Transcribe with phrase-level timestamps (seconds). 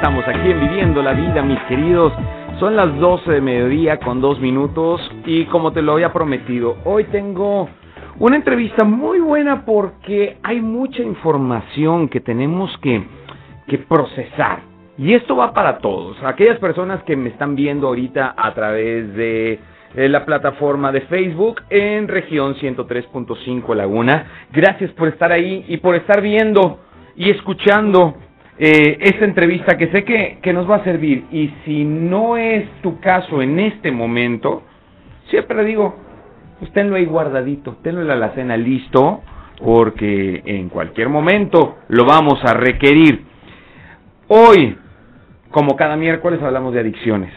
[0.00, 2.10] estamos aquí en Viviendo la Vida, mis queridos.
[2.58, 7.04] Son las 12 de mediodía con dos minutos y como te lo había prometido, hoy
[7.04, 7.68] tengo
[8.18, 13.04] una entrevista muy buena porque hay mucha información que tenemos que,
[13.66, 14.60] que procesar.
[14.96, 16.16] Y esto va para todos.
[16.24, 19.58] Aquellas personas que me están viendo ahorita a través de
[19.96, 24.46] eh, la plataforma de Facebook en región 103.5 Laguna.
[24.50, 26.78] Gracias por estar ahí y por estar viendo
[27.16, 28.14] y escuchando
[28.62, 31.24] eh, esta entrevista que sé que, que nos va a servir.
[31.32, 34.62] Y si no es tu caso en este momento,
[35.30, 35.96] siempre digo,
[36.58, 39.22] pues tenlo ahí guardadito, tenlo en la alacena listo,
[39.64, 43.24] porque en cualquier momento lo vamos a requerir.
[44.28, 44.76] Hoy,
[45.50, 47.32] como cada miércoles, hablamos de adicciones.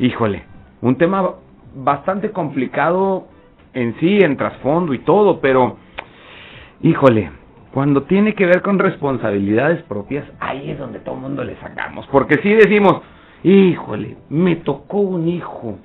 [0.00, 0.42] Híjole,
[0.80, 1.30] un tema
[1.76, 3.28] bastante complicado
[3.72, 5.76] en sí, en trasfondo y todo, pero,
[6.82, 7.30] híjole,
[7.72, 12.06] cuando tiene que ver con responsabilidades propias, ahí es donde todo el mundo le sacamos.
[12.08, 13.02] Porque si decimos,
[13.44, 15.78] híjole, me tocó un hijo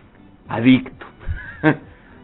[0.47, 1.05] adicto.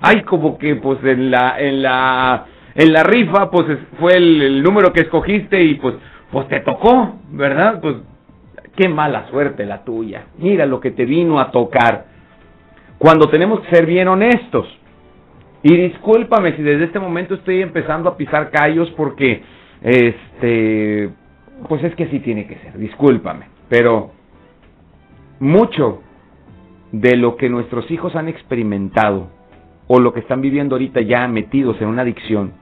[0.02, 3.66] Ay, como que pues en la, en la, en la rifa, pues
[4.00, 5.96] fue el, el número que escogiste y pues,
[6.32, 7.80] pues te tocó, ¿verdad?
[7.82, 7.98] Pues
[8.76, 10.26] qué mala suerte la tuya.
[10.38, 12.06] Mira lo que te vino a tocar.
[12.98, 14.68] Cuando tenemos que ser bien honestos.
[15.64, 19.44] Y discúlpame si desde este momento estoy empezando a pisar callos porque,
[19.82, 21.10] este,
[21.68, 23.46] pues es que así tiene que ser, discúlpame.
[23.70, 24.12] Pero
[25.40, 26.02] mucho
[26.92, 29.30] de lo que nuestros hijos han experimentado
[29.88, 32.54] o lo que están viviendo ahorita ya metidos en una adicción,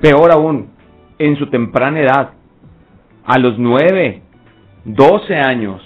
[0.00, 0.70] peor aún,
[1.18, 2.30] en su temprana edad,
[3.24, 4.22] a los 9,
[4.84, 5.82] 12 años,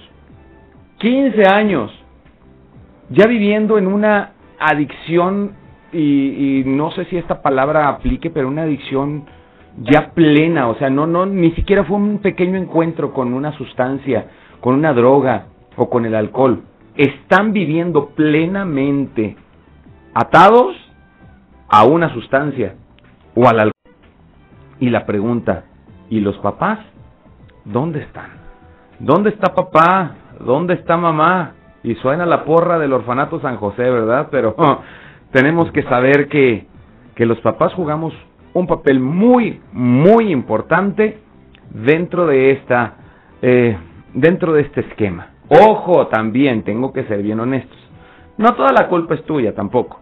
[0.98, 1.92] 15 años,
[3.11, 5.52] ya viviendo en una adicción
[5.92, 9.27] y, y, no sé si esta palabra aplique, pero una adicción
[9.78, 14.27] ya plena, o sea, no, no, ni siquiera fue un pequeño encuentro con una sustancia,
[14.61, 16.62] con una droga o con el alcohol.
[16.97, 19.36] Están viviendo plenamente
[20.14, 20.77] atados
[21.69, 22.74] a una sustancia
[23.35, 23.73] o al alcohol.
[24.79, 25.64] Y la pregunta,
[26.11, 26.79] ¿y los papás?
[27.64, 28.30] ¿Dónde están?
[28.98, 30.17] ¿Dónde está papá?
[30.41, 31.55] ¿Dónde está mamá?
[31.83, 34.29] Y suena la porra del orfanato San José, ¿verdad?
[34.30, 34.55] Pero
[35.33, 36.67] tenemos que saber que,
[37.14, 38.13] que los papás jugamos
[38.55, 41.18] un papel muy, muy importante
[41.70, 42.95] dentro de esta,
[43.40, 43.77] eh,
[44.14, 45.29] dentro de este esquema.
[45.48, 47.79] Ojo, también tengo que ser bien honestos.
[48.39, 50.01] No toda la culpa es tuya tampoco,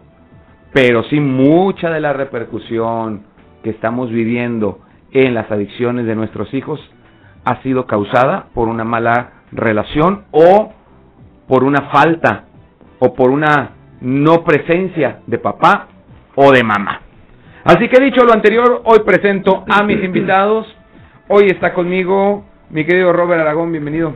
[0.73, 3.23] pero sí mucha de la repercusión
[3.63, 4.79] que estamos viviendo
[5.11, 6.79] en las adicciones de nuestros hijos
[7.43, 10.71] ha sido causada por una mala relación o
[11.47, 12.45] por una falta
[12.99, 15.87] o por una no presencia de papá
[16.35, 17.01] o de mamá.
[17.63, 20.65] Así que dicho lo anterior, hoy presento a mis invitados.
[21.27, 24.15] Hoy está conmigo mi querido Robert Aragón, bienvenido.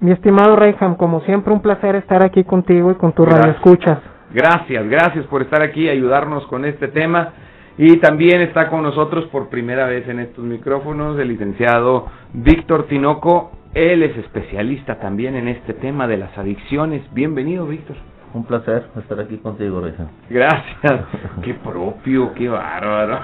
[0.00, 3.98] Mi estimado Reyham, como siempre un placer estar aquí contigo y con tu radio escuchas.
[4.32, 7.32] Gracias, gracias por estar aquí y ayudarnos con este tema.
[7.76, 13.52] Y también está con nosotros por primera vez en estos micrófonos el licenciado Víctor Tinoco.
[13.74, 17.02] Él es especialista también en este tema de las adicciones.
[17.12, 17.96] Bienvenido, Víctor.
[18.34, 20.04] Un placer estar aquí contigo, Reja.
[20.28, 21.00] Gracias.
[21.42, 23.20] qué propio, qué bárbaro.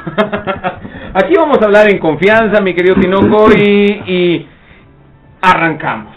[1.15, 4.48] aquí vamos a hablar en confianza, mi querido Tinoco, y, y
[5.42, 6.15] arrancamos.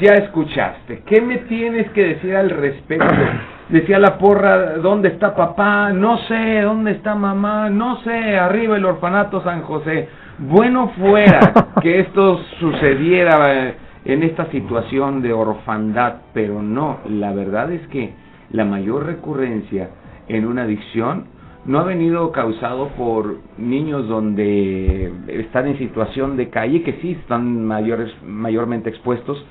[0.00, 1.02] Ya escuchaste.
[1.06, 3.06] ¿Qué me tienes que decir al respecto?
[3.68, 5.90] Decía la porra, ¿dónde está papá?
[5.92, 7.68] No sé, ¿dónde está mamá?
[7.68, 10.08] No sé, arriba el orfanato San José.
[10.38, 11.52] Bueno fuera
[11.82, 13.74] que esto sucediera
[14.08, 18.14] en esta situación de orfandad, pero no, la verdad es que
[18.50, 19.90] la mayor recurrencia
[20.28, 21.26] en una adicción
[21.66, 27.66] no ha venido causado por niños donde están en situación de calle, que sí están
[27.66, 29.44] mayores, mayormente expuestos,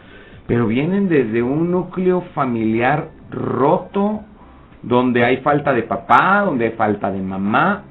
[0.47, 4.21] pero vienen desde un núcleo familiar roto,
[4.81, 7.83] donde hay falta de papá, donde hay falta de mamá,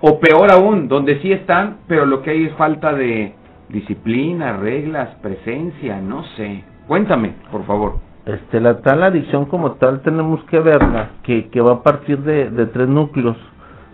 [0.00, 3.32] o peor aún, donde sí están, pero lo que hay es falta de
[3.68, 6.64] disciplina, reglas, presencia, no sé.
[6.86, 7.94] Cuéntame, por favor.
[8.26, 12.50] Este, la tal adicción como tal tenemos que verla, que, que va a partir de,
[12.50, 13.36] de tres núcleos.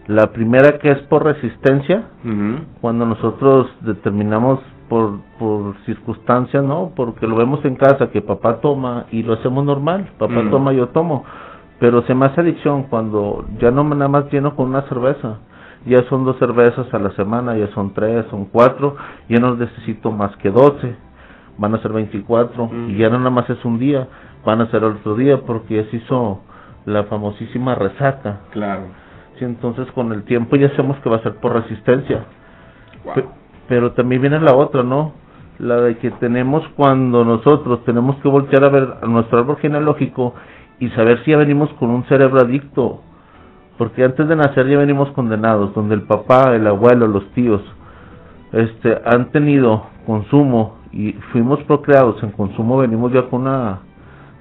[0.06, 2.58] La primera que es por resistencia, uh -huh.
[2.80, 4.58] cuando nosotros determinamos
[4.88, 6.92] por, por circunstancias, ¿no?
[6.96, 10.50] Porque lo vemos en casa, que papá toma y lo hacemos normal, papá uh -huh.
[10.50, 11.24] toma, yo tomo.
[11.78, 15.38] Pero se me hace adicción cuando ya no nada más lleno con una cerveza,
[15.86, 18.96] ya son dos cervezas a la semana, ya son tres, son cuatro,
[19.28, 20.96] ya no necesito más que doce,
[21.58, 22.90] van a ser veinticuatro, uh -huh.
[22.90, 24.08] y ya no nada más es un día,
[24.44, 26.40] van a ser otro día, porque ya se hizo
[26.86, 28.40] la famosísima resaca.
[28.50, 28.84] Claro.
[29.38, 32.24] Sí, entonces con el tiempo ya sabemos que va a ser por resistencia.
[33.04, 33.14] Wow.
[33.14, 33.24] Pe
[33.68, 35.12] pero también viene la otra, ¿no?
[35.62, 40.34] la de que tenemos cuando nosotros tenemos que voltear a ver a nuestro árbol genealógico
[40.80, 43.00] y saber si ya venimos con un cerebro adicto,
[43.82, 47.60] porque antes de nacer ya venimos condenados, donde el papá, el abuelo, los tíos,
[48.52, 53.80] este, han tenido consumo y fuimos procreados en consumo, venimos ya con una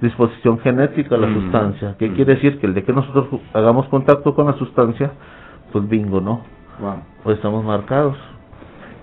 [0.00, 1.34] disposición genética a la mm.
[1.34, 1.96] sustancia.
[1.98, 2.14] ¿Qué mm.
[2.14, 2.60] quiere decir?
[2.60, 5.10] Que el de que nosotros hagamos contacto con la sustancia,
[5.72, 6.42] pues bingo, ¿no?
[7.24, 8.16] Pues estamos marcados.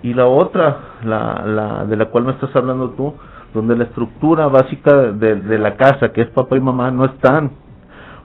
[0.03, 3.13] Y la otra, la, la de la cual me estás hablando tú,
[3.53, 7.51] donde la estructura básica de, de la casa, que es papá y mamá, no están.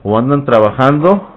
[0.01, 1.34] O andan trabajando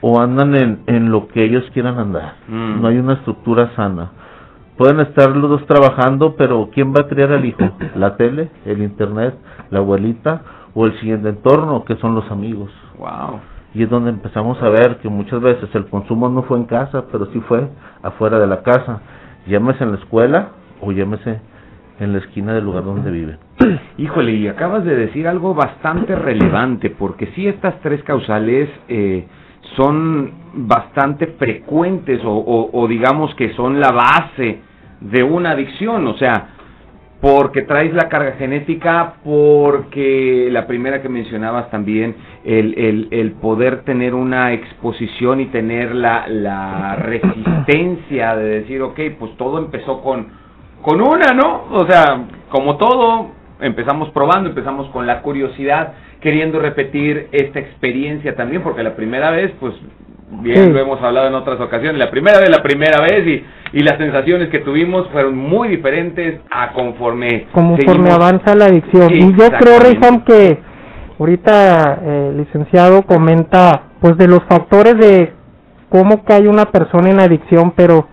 [0.00, 2.34] o andan en, en lo que ellos quieran andar.
[2.48, 2.80] Mm.
[2.80, 4.10] No hay una estructura sana.
[4.76, 7.70] Pueden estar los dos trabajando, pero ¿quién va a criar al hijo?
[7.96, 9.34] ¿La tele, el internet,
[9.70, 10.42] la abuelita
[10.74, 12.70] o el siguiente entorno, que son los amigos?
[12.98, 13.40] Wow.
[13.74, 17.04] Y es donde empezamos a ver que muchas veces el consumo no fue en casa,
[17.12, 17.68] pero sí fue
[18.02, 19.00] afuera de la casa.
[19.46, 20.48] Llámese en la escuela
[20.80, 21.40] o llámese
[22.00, 23.36] en la esquina del lugar donde vive.
[23.98, 29.28] Híjole, y acabas de decir algo bastante relevante, porque si estas tres causales eh,
[29.76, 34.60] son bastante frecuentes o, digamos que son la base
[35.00, 36.48] de una adicción, o sea,
[37.20, 43.82] porque traes la carga genética, porque la primera que mencionabas también, el, el, el poder
[43.84, 50.28] tener una exposición y tener la, la resistencia de decir, ok, pues todo empezó con,
[50.82, 51.64] con una, ¿no?
[51.72, 58.62] O sea, como todo, empezamos probando, empezamos con la curiosidad, queriendo repetir esta experiencia también,
[58.62, 59.74] porque la primera vez, pues
[60.42, 63.82] bien lo hemos hablado en otras ocasiones, la primera vez, la primera vez y, y
[63.82, 69.12] las sensaciones que tuvimos fueron muy diferentes a conforme conforme avanza la adicción.
[69.12, 70.58] Y yo creo, Reyham, que
[71.18, 75.32] ahorita eh, el licenciado comenta pues de los factores de
[75.88, 78.06] cómo cae una persona en adicción, pero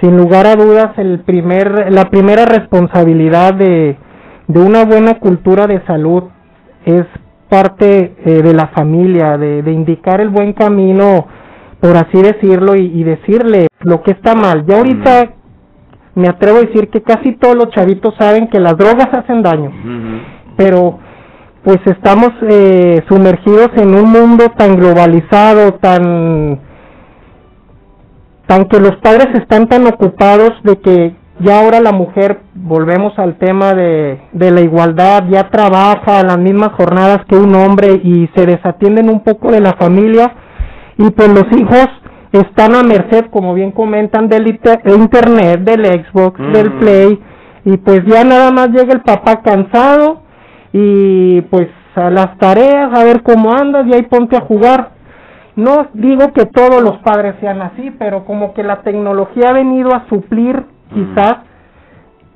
[0.00, 3.96] sin lugar a dudas el primer la primera responsabilidad de,
[4.46, 6.24] de una buena cultura de salud
[6.84, 7.04] es
[7.48, 11.26] parte eh, de la familia, de, de, indicar el buen camino,
[11.80, 14.66] por así decirlo, y, decirle lo que está mal.
[14.66, 15.32] Ya ahorita
[16.14, 19.70] me atrevo a decir que casi todos los chavitos saben que las drogas hacen daño,
[20.56, 20.98] pero
[21.62, 26.60] pues estamos eh, sumergidos en un mundo tan globalizado, tan
[28.46, 33.36] tan que los padres están tan ocupados de que ya ahora la mujer, volvemos al
[33.38, 38.46] tema de, de la igualdad, ya trabaja las mismas jornadas que un hombre y se
[38.46, 40.32] desatienden un poco de la familia
[40.96, 41.86] y pues los hijos
[42.32, 46.78] están a merced, como bien comentan, del internet, del Xbox, del mm.
[46.78, 47.20] Play
[47.64, 50.22] y pues ya nada más llega el papá cansado
[50.72, 54.90] y pues a las tareas, a ver cómo andas y ahí ponte a jugar.
[55.56, 59.92] No digo que todos los padres sean así, pero como que la tecnología ha venido
[59.92, 61.38] a suplir quizás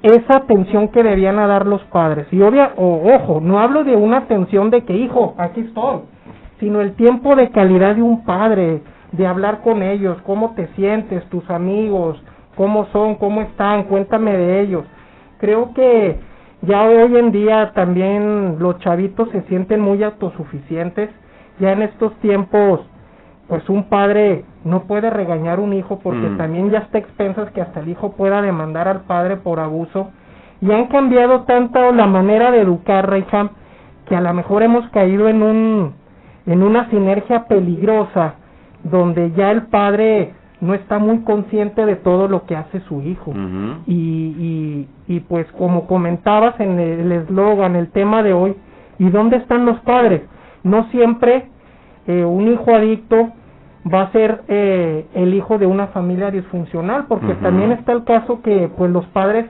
[0.02, 2.26] esa atención que debían dar los padres.
[2.32, 6.00] Y obvia, o, ojo, no hablo de una atención de que, hijo, aquí estoy,
[6.58, 8.82] sino el tiempo de calidad de un padre,
[9.12, 12.22] de hablar con ellos, cómo te sientes, tus amigos,
[12.56, 14.84] cómo son, cómo están, cuéntame de ellos.
[15.38, 16.18] Creo que
[16.62, 21.10] ya hoy en día también los chavitos se sienten muy autosuficientes,
[21.60, 22.80] ya en estos tiempos
[23.48, 26.36] pues un padre no puede regañar un hijo porque mm.
[26.38, 30.10] también ya está expensas que hasta el hijo pueda demandar al padre por abuso.
[30.60, 33.50] Y han cambiado tanto la manera de educar, Reyham,
[34.06, 35.94] que a lo mejor hemos caído en un
[36.46, 38.34] en una sinergia peligrosa
[38.82, 43.32] donde ya el padre no está muy consciente de todo lo que hace su hijo.
[43.86, 48.56] y, y, y pues como comentabas en el eslogan, el tema de hoy,
[48.98, 50.22] ¿y dónde están los padres?
[50.62, 51.48] No siempre
[52.06, 53.32] eh, un hijo adicto
[53.92, 58.40] va a ser eh, el hijo de una familia disfuncional, porque también está el caso
[58.42, 59.46] que pues los padres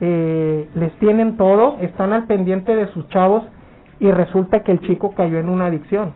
[0.00, 3.44] eh, les tienen todo, están al pendiente de sus chavos
[3.98, 6.12] y resulta que el chico cayó en una adicción.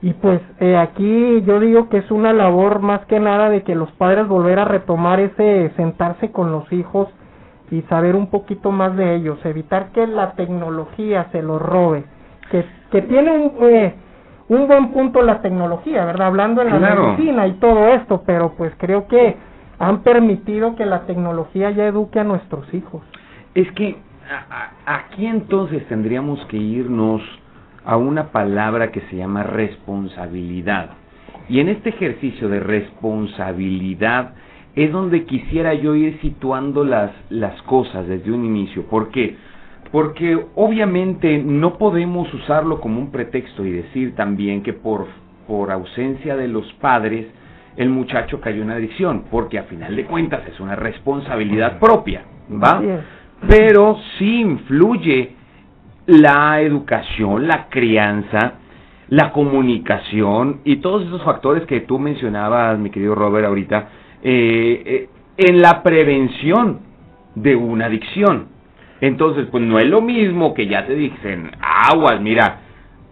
[0.00, 3.74] Y pues eh, aquí yo digo que es una labor más que nada de que
[3.74, 7.08] los padres volver a retomar ese sentarse con los hijos
[7.72, 12.04] y saber un poquito más de ellos, evitar que la tecnología se los robe,
[12.50, 13.94] que, que tienen eh,
[14.48, 16.28] un buen punto la tecnología, ¿verdad?
[16.28, 19.36] Hablando en la medicina y todo esto, pero pues creo que
[19.78, 23.02] han permitido que la tecnología ya eduque a nuestros hijos.
[23.54, 23.96] Es que
[24.86, 27.22] aquí entonces tendríamos que irnos
[27.84, 30.90] a una palabra que se llama responsabilidad.
[31.48, 34.34] Y en este ejercicio de responsabilidad
[34.74, 38.84] es donde quisiera yo ir situando las, las cosas desde un inicio.
[38.84, 39.36] ¿Por qué?
[39.90, 45.06] Porque obviamente no podemos usarlo como un pretexto y decir también que por,
[45.46, 47.26] por ausencia de los padres
[47.76, 52.82] el muchacho cayó en adicción, porque a final de cuentas es una responsabilidad propia, ¿va?
[53.48, 55.36] Pero sí influye
[56.06, 58.54] la educación, la crianza,
[59.10, 63.88] la comunicación y todos esos factores que tú mencionabas, mi querido Robert, ahorita,
[64.22, 66.80] eh, eh, en la prevención
[67.34, 68.57] de una adicción.
[69.00, 72.60] Entonces, pues no es lo mismo que ya te dicen, aguas, mira,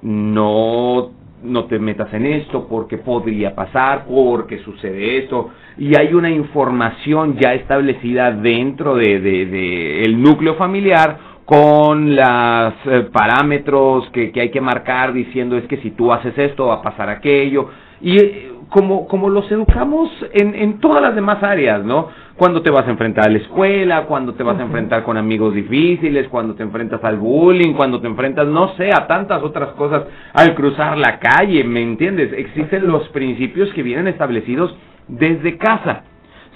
[0.02, 1.10] no,
[1.42, 7.36] no te metas en esto porque podría pasar, porque sucede esto, y hay una información
[7.38, 14.50] ya establecida dentro de, de, el núcleo familiar con los eh, parámetros que, que hay
[14.50, 18.52] que marcar diciendo es que si tú haces esto va a pasar aquello, y eh,
[18.68, 22.08] como, como los educamos en, en todas las demás áreas, ¿no?
[22.36, 25.54] Cuando te vas a enfrentar a la escuela, cuando te vas a enfrentar con amigos
[25.54, 30.04] difíciles, cuando te enfrentas al bullying, cuando te enfrentas, no sé, a tantas otras cosas,
[30.34, 32.32] al cruzar la calle, ¿me entiendes?
[32.32, 34.76] Existen los principios que vienen establecidos
[35.08, 36.02] desde casa.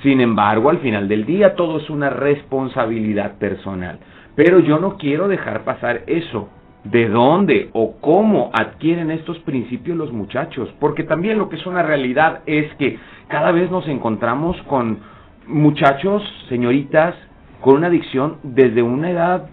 [0.02, 3.99] Sin embargo, al final del día todo es una responsabilidad personal.
[4.35, 6.49] Pero yo no quiero dejar pasar eso
[6.84, 11.82] de dónde o cómo adquieren estos principios los muchachos, porque también lo que es una
[11.82, 14.99] realidad es que cada vez nos encontramos con
[15.46, 17.14] muchachos, señoritas,
[17.60, 19.50] con una adicción desde una edad,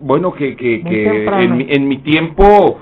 [0.00, 2.78] bueno, que, que, que en, en, mi tiempo,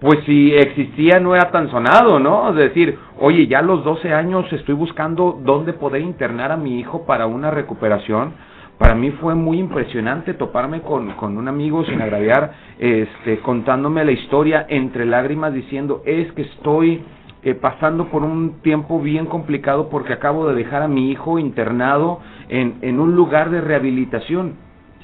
[0.00, 2.50] pues si existía no era tan sonado, ¿no?
[2.50, 6.78] Es decir, oye, ya a los 12 años estoy buscando dónde poder internar a mi
[6.78, 8.34] hijo para una recuperación
[8.78, 14.12] para mí fue muy impresionante toparme con, con un amigo sin agraviar, este, contándome la
[14.12, 17.02] historia entre lágrimas diciendo es que estoy
[17.42, 22.20] eh, pasando por un tiempo bien complicado porque acabo de dejar a mi hijo internado
[22.48, 24.54] en, en un lugar de rehabilitación.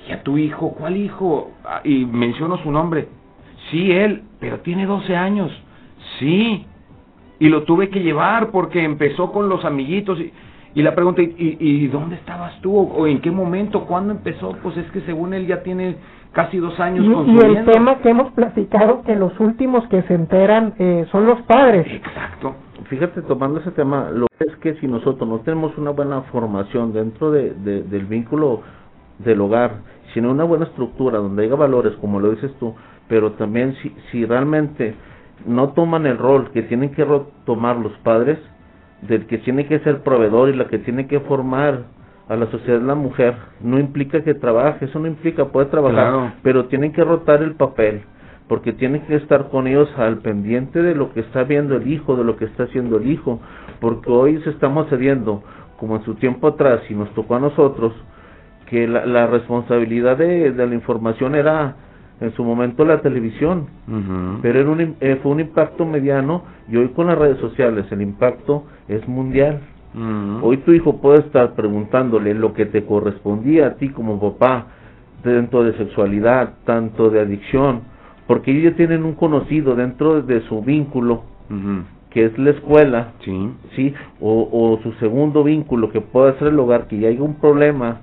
[0.08, 1.52] Y a tu hijo, ¿cuál hijo?
[1.64, 3.08] Ah, y menciono su nombre.
[3.70, 5.50] Sí, él, pero tiene 12 años.
[6.18, 6.66] Sí.
[7.38, 10.20] Y lo tuve que llevar porque empezó con los amiguitos.
[10.20, 10.32] Y,
[10.74, 12.76] y la pregunta, ¿y, ¿y, dónde estabas tú?
[12.76, 13.84] ¿O en qué momento?
[13.86, 14.56] ¿Cuándo empezó?
[14.62, 15.96] Pues es que según él ya tiene
[16.32, 20.14] casi dos años y, y el tema que hemos platicado, que los últimos que se
[20.14, 21.86] enteran eh, son los padres.
[21.86, 22.56] Exacto.
[22.88, 26.92] Fíjate, tomando ese tema, lo que es que si nosotros no tenemos una buena formación
[26.92, 28.62] dentro de, del vínculo
[29.20, 29.76] del hogar,
[30.12, 32.74] sino una buena estructura donde haya valores, como lo dices tú,
[33.08, 34.94] pero también si, si realmente
[35.46, 37.06] no toman el rol que tienen que
[37.46, 38.38] tomar los padres,
[39.02, 41.82] del que tiene que ser proveedor y la que tiene que formar
[42.28, 46.66] a la sociedad la mujer, no implica que trabaje, eso no implica poder trabajar, pero
[46.66, 48.02] tienen que rotar el papel,
[48.48, 52.16] porque tienen que estar con ellos al pendiente de lo que está viendo el hijo,
[52.16, 53.40] de lo que está haciendo el hijo,
[53.80, 55.42] porque hoy se estamos cediendo,
[55.76, 57.92] como en su tiempo atrás, y nos tocó a nosotros,
[58.70, 61.76] que la, la responsabilidad de, de la información era
[62.24, 63.66] en su momento la televisión,
[64.42, 68.02] pero era un, eh, fue un impacto mediano y hoy con las redes sociales el
[68.02, 69.60] impacto es mundial.
[70.42, 74.66] Hoy tu hijo puede estar preguntándole lo que te correspondía a ti como papá
[75.22, 77.82] dentro de sexualidad, tanto de adicción,
[78.26, 81.22] porque ellos ya tienen un conocido dentro de su vínculo,
[82.10, 83.50] que es la escuela, sí.
[83.76, 83.94] ¿sí?
[84.20, 88.00] O, o su segundo vínculo, que puede ser el hogar, que ya haya un problema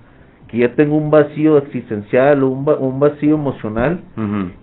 [0.52, 4.02] que ya tengo un vacío existencial o un, vacío emocional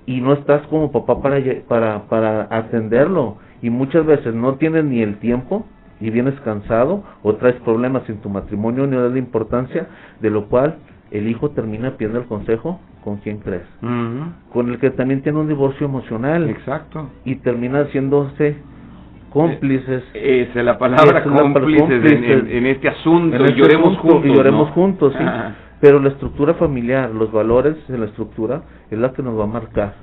[0.05, 3.39] y no estás como papá para, para, para atenderlo.
[3.63, 5.65] Y muchas veces no tienes ni el tiempo
[5.99, 9.89] y vienes cansado o traes problemas en tu matrimonio ni das la importancia
[10.21, 10.77] de lo cual
[11.11, 15.49] el hijo termina pidiendo el consejo con quién crees con el que también tiene un
[15.49, 16.51] divorcio emocional.
[16.51, 17.09] Exacto.
[17.25, 18.59] Y termina haciéndose
[19.31, 20.05] cómplices.
[20.13, 23.43] Esa es la palabra cómplices, en, este asunto.
[23.47, 25.25] Y lloremos juntos y lloremos juntos sí
[25.81, 29.49] pero la estructura familiar, los valores de la estructura es la que nos va a
[29.49, 29.95] marcar.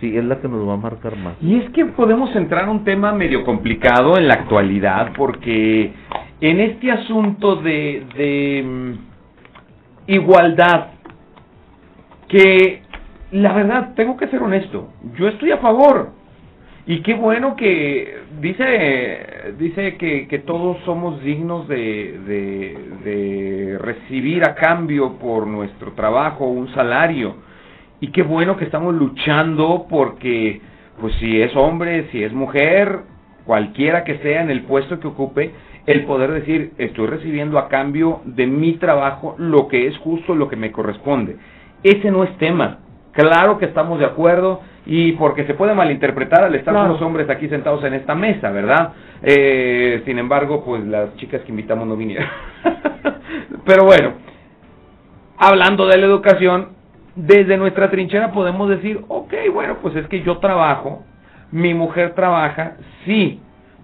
[0.00, 1.34] Sí, es la que nos va a marcar más.
[1.40, 5.92] Y es que podemos entrar a un tema medio complicado en la actualidad, porque
[6.40, 10.88] en este asunto de, de mm, igualdad,
[12.28, 12.82] que
[13.32, 16.10] la verdad, tengo que ser honesto, yo estoy a favor,
[16.86, 24.44] y qué bueno que dice dice que, que todos somos dignos de, de, de, recibir
[24.44, 27.36] a cambio por nuestro trabajo un salario.
[28.00, 30.60] Y qué bueno que estamos luchando porque,
[31.00, 33.00] pues si es hombre, si es mujer,
[33.44, 35.52] cualquiera que sea en el puesto que ocupe,
[35.86, 40.48] el poder decir, estoy recibiendo a cambio de mi trabajo lo que es justo, lo
[40.48, 41.36] que me corresponde.
[41.84, 42.78] Ese no es tema.
[43.12, 47.48] Claro que estamos de acuerdo y porque se puede malinterpretar al estar los hombres aquí
[47.48, 48.92] sentados en esta mesa, ¿verdad?
[49.22, 52.26] Eh, sin embargo, pues las chicas que invitamos no vinieron.
[53.64, 54.14] Pero bueno,
[55.38, 56.70] hablando de la educación,
[57.14, 61.04] desde nuestra trinchera podemos decir, ok, bueno, pues es que yo trabajo,
[61.52, 63.40] mi mujer trabaja, sí,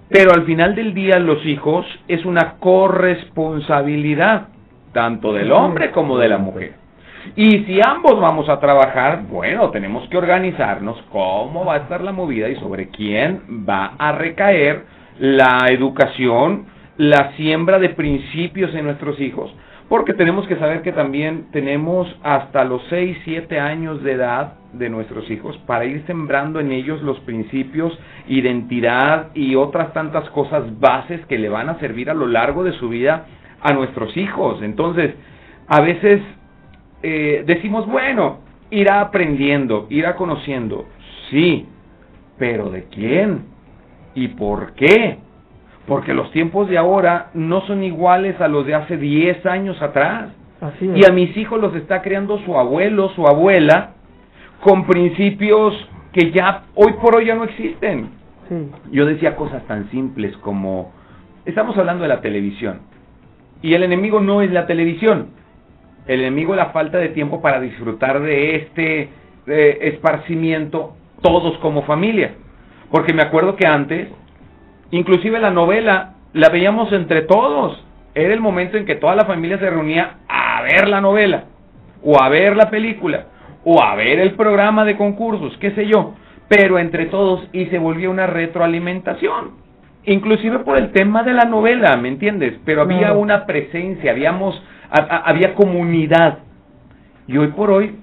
[0.09, 4.49] Pero al final del día los hijos es una corresponsabilidad,
[4.93, 6.88] tanto del hombre como de la mujer.
[7.37, 12.13] Y si ambos vamos a trabajar, bueno, tenemos que organizarnos cómo va a estar la
[12.13, 14.85] movida y sobre quién va a recaer
[15.19, 16.67] la educación,
[16.97, 19.55] la siembra de principios en nuestros hijos,
[19.89, 24.91] porque tenemos que saber que también tenemos hasta los 6, 7 años de edad de
[24.91, 31.25] nuestros hijos para ir sembrando en ellos los principios, identidad y otras tantas cosas bases
[31.27, 33.27] que le van a servir a lo largo de su vida
[33.61, 34.61] a nuestros hijos.
[34.63, 35.15] Entonces,
[35.69, 36.21] a veces
[37.03, 38.39] eh, decimos, bueno,
[38.71, 40.87] irá aprendiendo, irá conociendo,
[41.31, 41.67] sí,
[42.39, 43.45] pero ¿de quién?
[44.15, 45.19] ¿Y por qué?
[45.87, 50.31] Porque los tiempos de ahora no son iguales a los de hace 10 años atrás.
[50.81, 53.93] Y a mis hijos los está creando su abuelo, su abuela,
[54.61, 55.75] con principios
[56.13, 58.11] que ya hoy por hoy ya no existen.
[58.91, 60.93] Yo decía cosas tan simples como,
[61.45, 62.81] estamos hablando de la televisión,
[63.63, 65.29] y el enemigo no es la televisión,
[66.09, 69.09] el enemigo es la falta de tiempo para disfrutar de este
[69.47, 72.33] esparcimiento todos como familia.
[72.91, 74.09] Porque me acuerdo que antes
[74.91, 77.85] Inclusive la novela la veíamos entre todos.
[78.15, 81.45] Era el momento en que toda la familia se reunía a ver la novela,
[82.03, 83.27] o a ver la película,
[83.65, 86.15] o a ver el programa de concursos, qué sé yo,
[86.49, 89.69] pero entre todos y se volvía una retroalimentación.
[90.05, 92.55] Inclusive por el tema de la novela, ¿me entiendes?
[92.65, 96.39] Pero había una presencia, habíamos, había comunidad.
[97.27, 97.97] Y hoy por hoy,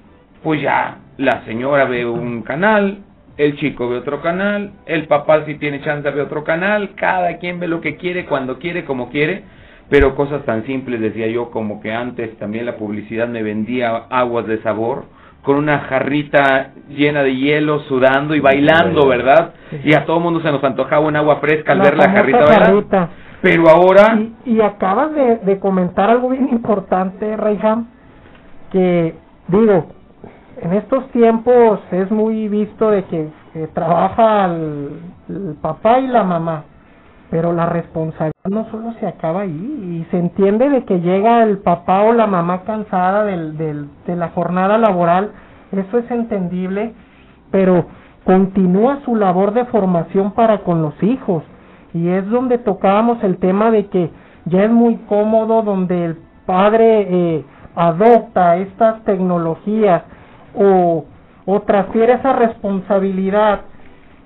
[0.43, 2.99] pues ya la señora ve un canal,
[3.37, 7.59] el chico ve otro canal, el papá si tiene chance ve otro canal, cada quien
[7.59, 9.43] ve lo que quiere, cuando quiere, como quiere,
[9.89, 14.47] pero cosas tan simples, decía yo, como que antes también la publicidad me vendía aguas
[14.47, 15.05] de sabor,
[15.43, 19.53] con una jarrita llena de hielo, sudando y bailando, ¿verdad?
[19.83, 23.09] Y a todo mundo se nos antojaba un agua fresca al ver la jarrita bailando.
[23.45, 24.17] Pero ahora...
[24.43, 27.85] Y, acabas de, comentar algo bien importante, Reyham,
[28.71, 29.13] que
[29.49, 29.85] digo,
[30.63, 33.29] en estos tiempos es muy visto de que
[33.75, 36.63] trabaja el, papá y la mamá,
[37.29, 41.59] pero la responsabilidad no solo se acaba ahí y se entiende de que llega el
[41.59, 45.33] papá o la mamá cansada del, del, de la jornada laboral,
[45.71, 46.95] eso es entendible,
[47.51, 47.85] pero
[48.23, 51.43] continúa su labor de formación para con los hijos
[51.95, 54.11] y es donde tocábamos el tema de que
[54.45, 60.03] ya es muy cómodo donde el padre eh, adopta estas tecnologías
[60.53, 61.05] o,
[61.45, 63.61] o transfiere esa responsabilidad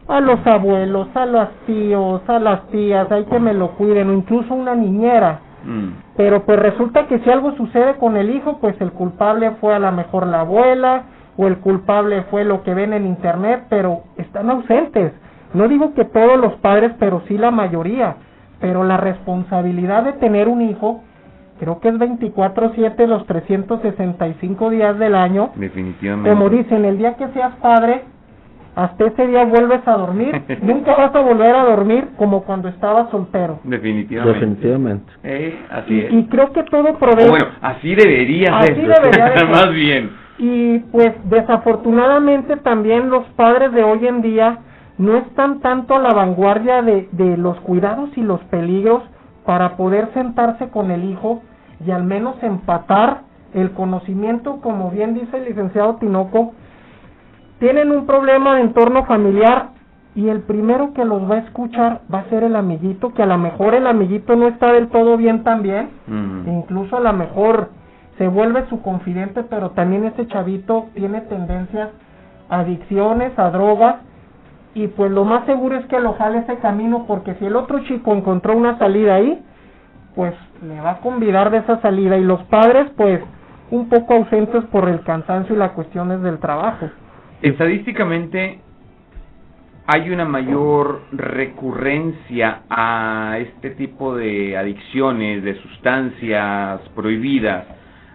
[0.07, 4.13] a los abuelos, a los tíos, a las tías, hay que me lo cuiden, o
[4.13, 5.39] incluso una niñera.
[5.63, 5.89] Mm.
[6.17, 9.79] Pero pues resulta que si algo sucede con el hijo, pues el culpable fue a
[9.79, 11.03] lo mejor la abuela,
[11.37, 15.13] o el culpable fue lo que ven en internet, pero están ausentes.
[15.53, 18.15] No digo que todos los padres, pero sí la mayoría.
[18.59, 21.03] Pero la responsabilidad de tener un hijo
[21.59, 25.51] creo que es 24/7 los 365 días del año.
[25.55, 26.29] Definitivamente.
[26.29, 28.03] Como dicen, el día que seas padre,
[28.75, 30.41] hasta ese día vuelves a dormir.
[30.61, 33.59] Nunca vas a volver a dormir como cuando estabas soltero.
[33.63, 34.39] Definitivamente.
[34.39, 35.11] Definitivamente.
[35.23, 36.13] Eh, así es.
[36.13, 37.29] Y creo que todo provee.
[37.29, 38.87] bueno, así debería así ser.
[38.87, 39.47] Debería ser.
[39.49, 40.11] Más bien.
[40.37, 44.59] Y pues desafortunadamente también los padres de hoy en día
[44.99, 49.01] no están tanto a la vanguardia de, de los cuidados y los peligros
[49.45, 51.41] para poder sentarse con el hijo
[51.83, 53.21] y al menos empatar
[53.53, 56.51] el conocimiento, como bien dice el licenciado Tinoco,
[57.59, 59.69] tienen un problema de entorno familiar
[60.15, 63.25] y el primero que los va a escuchar va a ser el amiguito, que a
[63.25, 65.91] lo mejor el amiguito no está del todo bien también,
[66.45, 67.69] incluso a lo mejor
[68.17, 71.89] se vuelve su confidente, pero también ese chavito tiene tendencias
[72.49, 73.95] a adicciones, a drogas,
[74.73, 77.79] y pues lo más seguro es que lo jale ese camino, porque si el otro
[77.85, 79.41] chico encontró una salida ahí,
[80.15, 80.33] pues
[80.67, 83.21] le va a convidar de esa salida y los padres pues
[83.71, 86.89] un poco ausentes por el cansancio y las cuestiones del trabajo.
[87.41, 88.59] Estadísticamente
[89.87, 97.65] hay una mayor recurrencia a este tipo de adicciones, de sustancias prohibidas,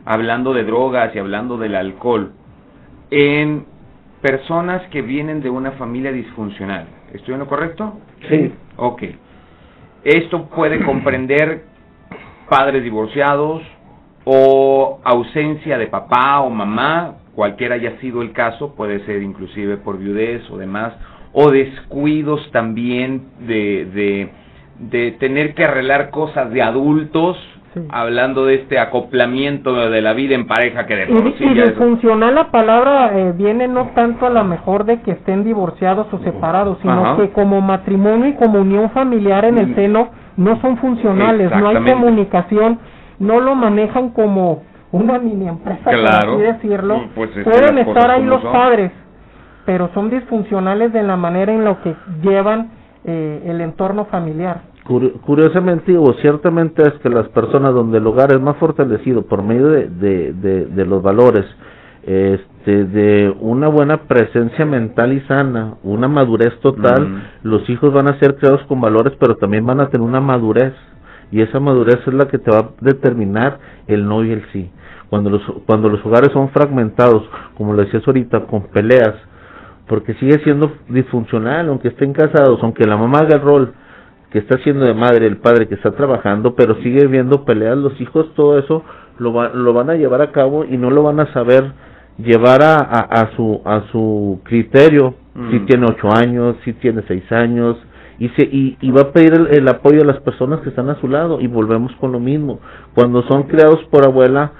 [0.04, 2.32] hablando de drogas y hablando del alcohol,
[3.10, 3.66] en
[4.24, 6.86] personas que vienen de una familia disfuncional.
[7.12, 8.00] ¿Estoy en lo correcto?
[8.30, 8.54] Sí.
[8.76, 9.02] Ok.
[10.02, 11.64] Esto puede comprender
[12.48, 13.60] padres divorciados
[14.24, 19.98] o ausencia de papá o mamá, cualquiera haya sido el caso, puede ser inclusive por
[19.98, 20.94] viudez o demás,
[21.34, 24.30] o descuidos también de, de,
[24.88, 27.36] de tener que arreglar cosas de adultos
[27.90, 32.34] hablando de este acoplamiento de la vida en pareja que de por y, y disfuncional
[32.34, 36.78] la palabra eh, viene no tanto a lo mejor de que estén divorciados o separados,
[36.82, 39.74] sino que como matrimonio y como unión familiar en el mm.
[39.74, 42.78] seno no son funcionales, no hay comunicación,
[43.18, 46.98] no lo manejan como una mini empresa, por así decirlo.
[46.98, 48.92] Mm, pues Pueden estar ahí los padres,
[49.64, 52.70] pero son disfuncionales de la manera en lo que llevan
[53.04, 54.73] eh, el entorno familiar.
[54.84, 59.68] Curiosamente o ciertamente es que las personas donde el hogar es más fortalecido por medio
[59.68, 61.46] de, de, de, los valores,
[62.02, 68.18] este, de una buena presencia mental y sana, una madurez total, los hijos van a
[68.18, 70.74] ser creados con valores, pero también van a tener una madurez
[71.32, 74.70] y esa madurez es la que te va a determinar el no y el sí.
[75.08, 77.22] Cuando los, cuando los hogares son fragmentados,
[77.56, 79.14] como lo decías ahorita, con peleas,
[79.88, 83.74] porque sigue siendo disfuncional, aunque estén casados, aunque la mamá haga el rol
[84.34, 88.00] que está haciendo de madre, el padre que está trabajando, pero sigue viendo peleas, los
[88.00, 88.82] hijos, todo eso
[89.18, 91.70] lo, lo van a llevar a cabo y no lo van a saber
[92.18, 95.14] llevar a, a, su a su criterio
[95.50, 95.66] si mm.
[95.66, 97.76] tiene ocho años si tiene seis años
[98.18, 101.00] y se y, y va a pedir el, apoyo de las personas que están a
[101.00, 102.58] su lado y volvemos con lo mismo
[102.94, 104.50] cuando son criados por abuela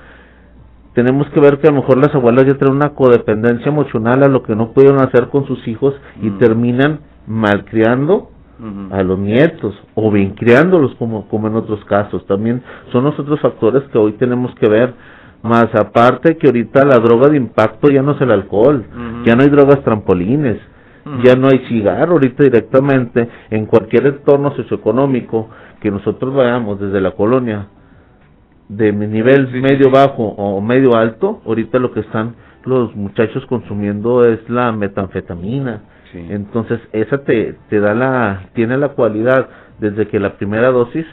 [0.94, 4.28] tenemos que ver que a lo mejor las abuelas ya tienen una codependencia emocional a
[4.28, 6.38] lo que no pudieron hacer con sus hijos y mm.
[6.38, 8.30] terminan malcriando
[8.90, 12.26] a los nietos o bien criándolos como, como en otros casos.
[12.26, 14.94] También son los otros factores que hoy tenemos que ver.
[15.42, 18.82] Más aparte que ahorita la droga de impacto ya no es el alcohol,
[19.26, 20.58] ya no hay drogas trampolines,
[21.22, 25.50] ya no hay cigarro ahorita directamente en cualquier entorno socioeconómico
[25.80, 27.68] que nosotros vayamos desde la colonia
[28.68, 34.48] de nivel medio bajo o medio alto, ahorita lo que están los muchachos consumiendo es
[34.48, 35.82] la metanfetamina,
[36.14, 39.48] entonces, esa te, te da la, tiene la cualidad
[39.78, 41.06] desde que la primera dosis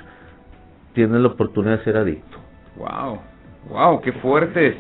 [0.94, 2.38] tienes la oportunidad de ser adicto.
[2.78, 3.20] Wow,
[3.70, 4.76] wow, qué fuertes,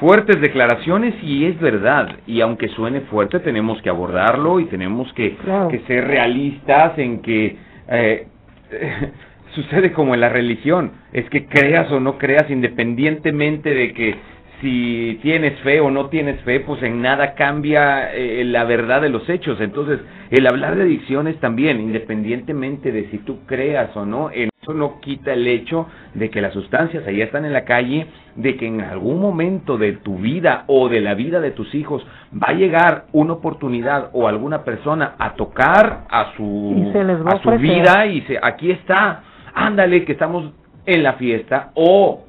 [0.00, 2.08] fuertes declaraciones y es verdad.
[2.26, 5.36] Y aunque suene fuerte, tenemos que abordarlo y tenemos que,
[5.70, 7.56] que ser realistas en que
[7.88, 8.26] eh,
[9.54, 14.16] sucede como en la religión, es que creas o no creas independientemente de que
[14.62, 19.08] si tienes fe o no tienes fe, pues en nada cambia eh, la verdad de
[19.08, 19.60] los hechos.
[19.60, 19.98] Entonces,
[20.30, 25.32] el hablar de adicciones también, independientemente de si tú creas o no, eso no quita
[25.32, 29.20] el hecho de que las sustancias ahí están en la calle, de que en algún
[29.20, 33.32] momento de tu vida o de la vida de tus hijos va a llegar una
[33.34, 36.92] oportunidad o alguna persona a tocar a su,
[37.26, 40.52] a su vida y dice, aquí está, ándale que estamos
[40.86, 42.24] en la fiesta o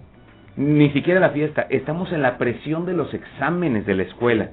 [0.55, 4.49] ni siquiera la fiesta, estamos en la presión de los exámenes de la escuela.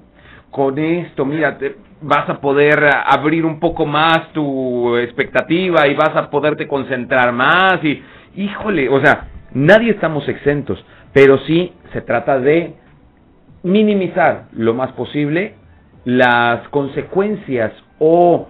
[0.50, 6.16] Con esto, mira, te, vas a poder abrir un poco más tu expectativa y vas
[6.16, 8.02] a poderte concentrar más y,
[8.36, 12.74] híjole, o sea, nadie estamos exentos, pero sí se trata de
[13.62, 15.54] minimizar lo más posible
[16.04, 18.48] las consecuencias o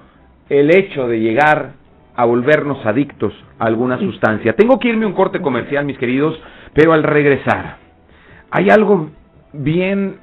[0.48, 1.72] el hecho de llegar
[2.14, 4.54] a volvernos adictos a alguna sustancia.
[4.54, 6.38] Tengo que irme a un corte comercial, mis queridos.
[6.72, 7.78] Pero al regresar,
[8.50, 9.10] hay algo
[9.52, 10.16] bien,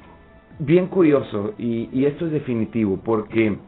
[0.58, 3.58] bien curioso y, esto es definitivo porque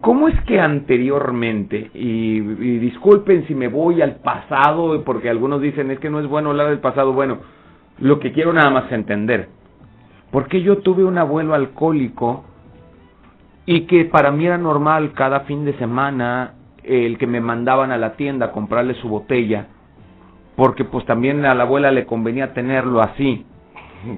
[0.00, 2.40] ¿cómo es que anteriormente, y,
[2.78, 6.68] disculpen si me voy al pasado, porque algunos dicen es que no es bueno hablar
[6.68, 7.38] del pasado, bueno,
[7.98, 9.48] lo que quiero nada más entender,
[10.30, 12.44] ¿por qué yo tuve un abuelo alcohólico
[13.66, 17.98] y que para mí era normal cada fin de semana el que me mandaban a
[17.98, 19.66] la tienda a comprarle su botella
[20.56, 23.44] porque pues también a la abuela le convenía tenerlo así.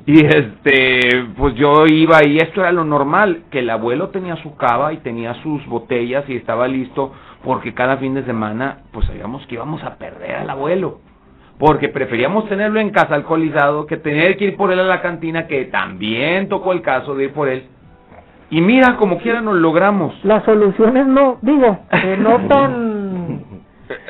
[0.07, 4.57] Y este, pues yo iba y esto era lo normal, que el abuelo tenía su
[4.57, 9.47] cava y tenía sus botellas y estaba listo porque cada fin de semana pues sabíamos
[9.47, 11.01] que íbamos a perder al abuelo.
[11.59, 15.49] Porque preferíamos tenerlo en casa alcoholizado que tener que ir por él a la cantina,
[15.49, 17.65] que también tocó el caso de ir por él.
[18.51, 20.15] Y mira, como quiera nos logramos.
[20.25, 21.81] Las soluciones no, digo,
[22.19, 22.98] no tan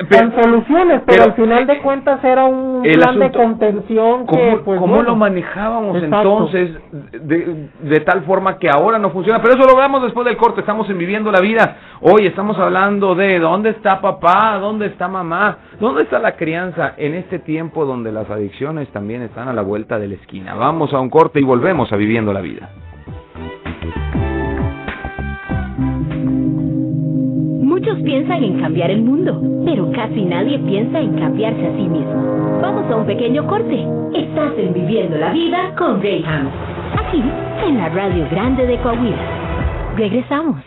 [0.09, 5.01] pero, soluciones, pero, al final de cuentas era un plan de contención que, pues, ¿Cómo
[5.01, 9.41] lo manejábamos entonces de, de, tal forma que ahora no funciona?
[9.41, 11.77] Pero eso lo veamos después del corte, estamos en Viviendo la Vida.
[12.01, 17.13] Hoy estamos hablando de dónde está papá, dónde está mamá, dónde está la crianza en
[17.13, 20.55] este tiempo donde las adicciones también están a la vuelta de la esquina.
[20.55, 22.69] Vamos a un corte y volvemos a Viviendo la Vida.
[27.79, 32.59] Muchos piensan en cambiar el mundo, pero casi nadie piensa en cambiarse a sí mismo.
[32.61, 33.87] Vamos a un pequeño corte.
[34.13, 36.49] Estás en Viviendo la Vida con Graham.
[36.97, 37.23] Aquí,
[37.65, 39.95] en la Radio Grande de Coahuila.
[39.95, 40.61] Regresamos.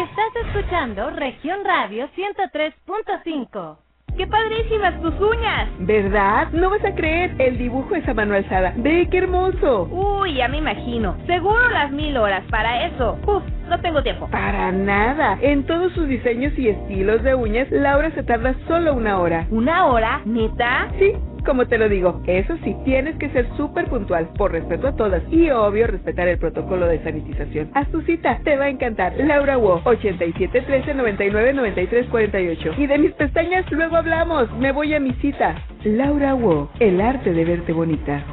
[0.00, 3.91] Estás escuchando Región Radio 103.5.
[4.16, 5.68] ¡Qué padrísimas tus uñas!
[5.78, 6.48] ¿Verdad?
[6.52, 8.74] No vas a creer, el dibujo es a mano alzada.
[8.76, 9.88] ¡Ve qué hermoso!
[9.90, 11.16] Uy, ya me imagino.
[11.26, 13.18] Seguro las mil horas para eso.
[13.26, 14.28] Uf, no tengo tiempo.
[14.28, 15.38] Para nada.
[15.40, 19.46] En todos sus diseños y estilos de uñas, Laura se tarda solo una hora.
[19.50, 20.20] ¿Una hora?
[20.26, 20.88] ¿Neta?
[20.98, 21.12] Sí,
[21.44, 25.22] como te lo digo, eso sí, tienes que ser súper puntual, por respeto a todas
[25.30, 27.70] y obvio respetar el protocolo de sanitización.
[27.74, 29.14] Haz tu cita, te va a encantar.
[29.18, 32.74] Laura Wo, 8713 99 93 48.
[32.78, 35.54] Y de mis pestañas luego hablamos, me voy a mi cita.
[35.84, 38.24] Laura Wo, el arte de verte bonita.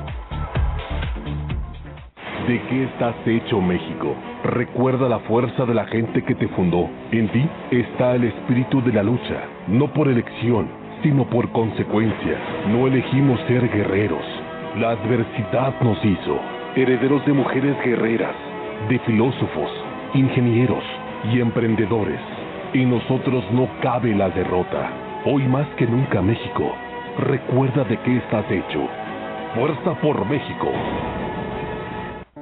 [2.47, 4.15] ¿De qué estás hecho México?
[4.43, 6.89] Recuerda la fuerza de la gente que te fundó.
[7.11, 12.37] En ti está el espíritu de la lucha, no por elección sino por consecuencia.
[12.69, 14.25] No elegimos ser guerreros.
[14.77, 16.39] La adversidad nos hizo
[16.75, 18.35] herederos de mujeres guerreras,
[18.89, 19.69] de filósofos,
[20.13, 20.83] ingenieros
[21.31, 22.19] y emprendedores.
[22.73, 24.91] En nosotros no cabe la derrota.
[25.25, 26.71] Hoy más que nunca México,
[27.17, 28.87] recuerda de qué estás hecho.
[29.55, 30.67] Fuerza por México.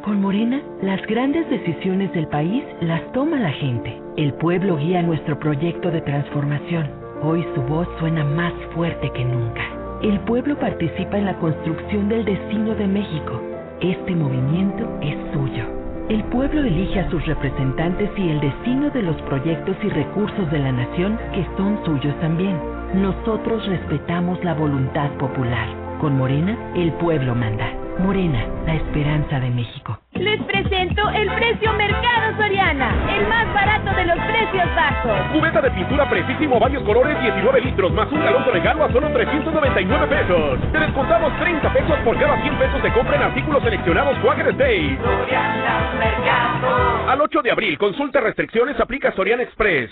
[0.04, 4.02] Con Morena, las grandes decisiones del país las toma la gente.
[4.18, 9.62] El pueblo guía nuestro proyecto de transformación Hoy su voz suena más fuerte que nunca.
[10.04, 13.42] El pueblo participa en la construcción del destino de México.
[13.82, 15.66] Este movimiento es suyo.
[16.10, 20.60] El pueblo elige a sus representantes y el destino de los proyectos y recursos de
[20.60, 22.56] la nación que son suyos también.
[22.94, 25.68] Nosotros respetamos la voluntad popular.
[26.00, 27.74] Con Morena, el pueblo manda.
[27.98, 29.98] Morena, la esperanza de México.
[30.20, 35.20] Les presento el precio Mercado Soriana, el más barato de los precios bajos.
[35.32, 39.10] Cubeta de pintura precisísimo, varios colores, 19 litros, más un galón de regalo a solo
[39.12, 40.60] 399 pesos.
[40.72, 44.98] Te descontamos 30 pesos por cada 100 pesos de compra en artículos seleccionados Quaker Day.
[45.04, 47.10] Soriana Mercado.
[47.10, 49.92] Al 8 de abril, consulta restricciones, aplica Soriana Express.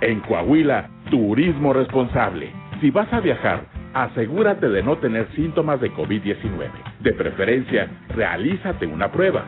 [0.00, 2.52] En Coahuila, turismo responsable.
[2.80, 3.60] Si vas a viajar,
[4.04, 6.68] asegúrate de no tener síntomas de COVID-19.
[7.00, 9.44] De preferencia, realízate una prueba.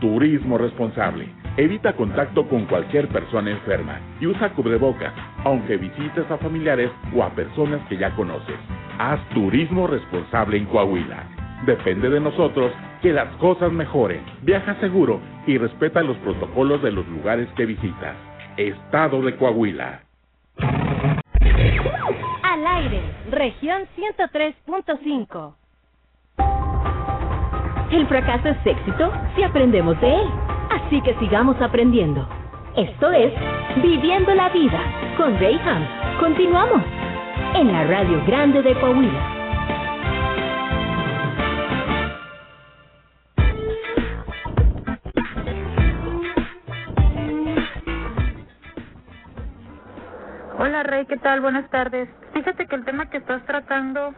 [0.00, 1.28] Turismo responsable.
[1.58, 5.12] Evita contacto con cualquier persona enferma y usa cubrebocas,
[5.44, 8.56] aunque visites a familiares o a personas que ya conoces.
[8.98, 11.24] Haz turismo responsable en Coahuila.
[11.66, 14.22] Depende de nosotros que las cosas mejoren.
[14.40, 18.16] Viaja seguro y respeta los protocolos de los lugares que visitas.
[18.56, 20.09] Estado de Coahuila.
[23.30, 25.54] Región 103.5.
[27.90, 30.28] El fracaso es éxito si aprendemos de él.
[30.70, 32.26] Así que sigamos aprendiendo.
[32.76, 33.32] Esto es
[33.82, 34.80] Viviendo la Vida
[35.16, 35.86] con Ray Ham.
[36.20, 36.82] Continuamos
[37.54, 39.39] en la Radio Grande de Coahuila.
[50.70, 51.40] Hola Rey, ¿qué tal?
[51.40, 52.08] Buenas tardes.
[52.32, 54.14] Fíjate que el tema que estás tratando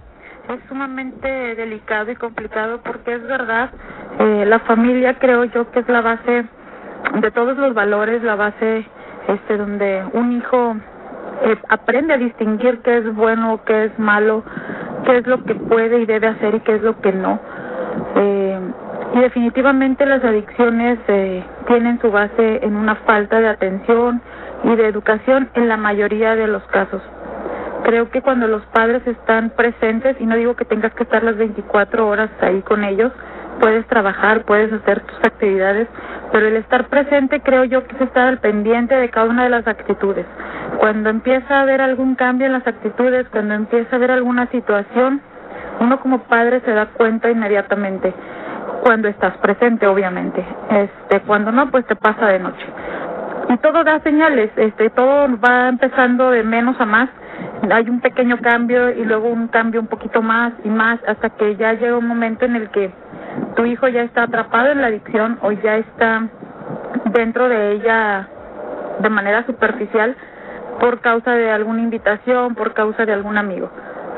[0.50, 3.70] es sumamente delicado y complicado porque es verdad,
[4.18, 6.44] eh, la familia creo yo que es la base
[7.22, 8.84] de todos los valores, la base
[9.28, 10.76] este donde un hijo
[11.44, 14.44] eh, aprende a distinguir qué es bueno, qué es malo,
[15.06, 17.40] qué es lo que puede y debe hacer y qué es lo que no.
[18.16, 18.60] Eh,
[19.14, 24.20] y definitivamente las adicciones eh, tienen su base en una falta de atención,
[24.64, 27.02] y de educación en la mayoría de los casos.
[27.84, 31.36] Creo que cuando los padres están presentes, y no digo que tengas que estar las
[31.36, 33.12] 24 horas ahí con ellos,
[33.60, 35.88] puedes trabajar, puedes hacer tus actividades,
[36.30, 39.50] pero el estar presente creo yo que es estar al pendiente de cada una de
[39.50, 40.26] las actitudes.
[40.78, 45.20] Cuando empieza a haber algún cambio en las actitudes, cuando empieza a haber alguna situación,
[45.80, 48.14] uno como padre se da cuenta inmediatamente
[48.82, 50.44] cuando estás presente, obviamente.
[50.70, 52.66] Este, cuando no, pues te pasa de noche
[53.48, 57.08] y todo da señales, este, todo va empezando de menos a más,
[57.70, 61.56] hay un pequeño cambio y luego un cambio un poquito más y más hasta que
[61.56, 62.90] ya llega un momento en el que
[63.56, 66.28] tu hijo ya está atrapado en la adicción o ya está
[67.12, 68.28] dentro de ella
[69.00, 70.16] de manera superficial
[70.80, 73.70] por causa de alguna invitación, por causa de algún amigo.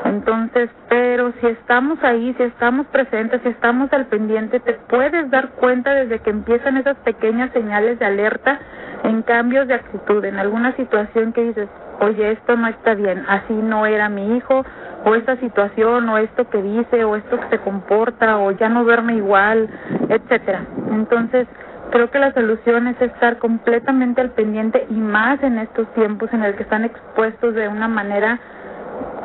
[0.05, 5.49] Entonces, pero si estamos ahí, si estamos presentes, si estamos al pendiente, te puedes dar
[5.49, 8.59] cuenta desde que empiezan esas pequeñas señales de alerta
[9.05, 13.53] en cambios de actitud, en alguna situación que dices, oye, esto no está bien, así
[13.53, 14.65] no era mi hijo,
[15.05, 18.83] o esta situación, o esto que dice, o esto que se comporta, o ya no
[18.83, 19.69] verme igual,
[20.09, 20.65] etcétera.
[20.91, 21.47] Entonces,
[21.91, 26.43] creo que la solución es estar completamente al pendiente y más en estos tiempos en
[26.43, 28.39] el que están expuestos de una manera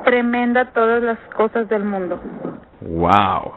[0.04, 2.20] tremenda todas las cosas del mundo.
[2.80, 3.52] Wow.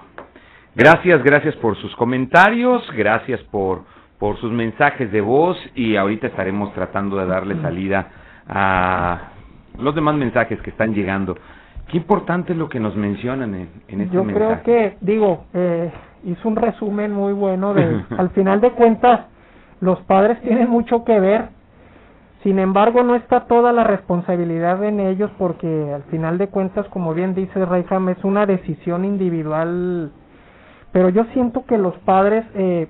[0.75, 3.83] Gracias, gracias por sus comentarios, gracias por
[4.23, 8.07] por sus mensajes de voz y ahorita estaremos tratando de darle salida
[8.47, 9.19] a
[9.77, 11.35] los demás mensajes que están llegando.
[11.89, 15.91] Qué importante es lo que nos mencionan en, en este Yo creo que, digo, eh,
[16.23, 19.25] hizo un resumen muy bueno de, al final de cuentas,
[19.81, 21.49] los padres tienen mucho que ver,
[22.43, 27.13] sin embargo no está toda la responsabilidad en ellos porque al final de cuentas, como
[27.13, 30.13] bien dice Rayham, es una decisión individual,
[30.93, 32.87] pero yo siento que los padres eh,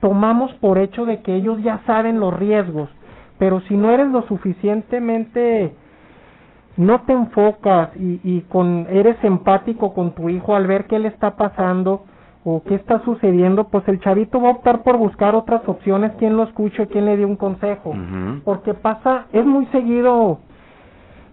[0.00, 2.88] tomamos por hecho de que ellos ya saben los riesgos,
[3.38, 5.72] pero si no eres lo suficientemente
[6.76, 11.08] no te enfocas y, y con eres empático con tu hijo al ver qué le
[11.08, 12.04] está pasando
[12.44, 16.36] o qué está sucediendo, pues el chavito va a optar por buscar otras opciones, quién
[16.36, 17.94] lo escucha, quién le dio un consejo,
[18.44, 20.38] porque pasa, es muy seguido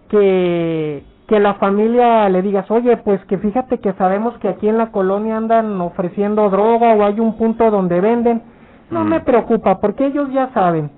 [0.08, 4.78] que que la familia le digas, oye, pues que fíjate que sabemos que aquí en
[4.78, 8.42] la colonia andan ofreciendo droga o hay un punto donde venden,
[8.90, 10.90] no me preocupa, porque ellos ya saben,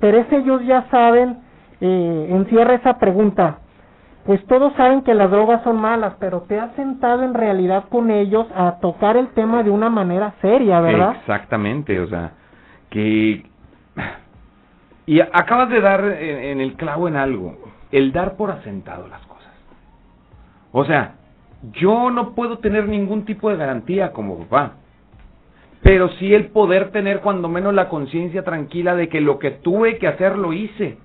[0.00, 1.38] pero es ellos ya saben,
[1.80, 3.58] eh, encierra esa pregunta,
[4.24, 8.10] pues todos saben que las drogas son malas, pero te has sentado en realidad con
[8.10, 11.16] ellos a tocar el tema de una manera seria, ¿verdad?
[11.20, 12.32] Exactamente, o sea,
[12.90, 13.44] que...
[15.04, 17.58] Y acabas de dar en, el clavo en algo,
[17.90, 19.52] el dar por asentado las cosas.
[20.70, 21.14] O sea,
[21.72, 24.74] yo no puedo tener ningún tipo de garantía como papá,
[25.82, 29.98] pero sí el poder tener cuando menos la conciencia tranquila de que lo que tuve
[29.98, 30.98] que hacer lo hice.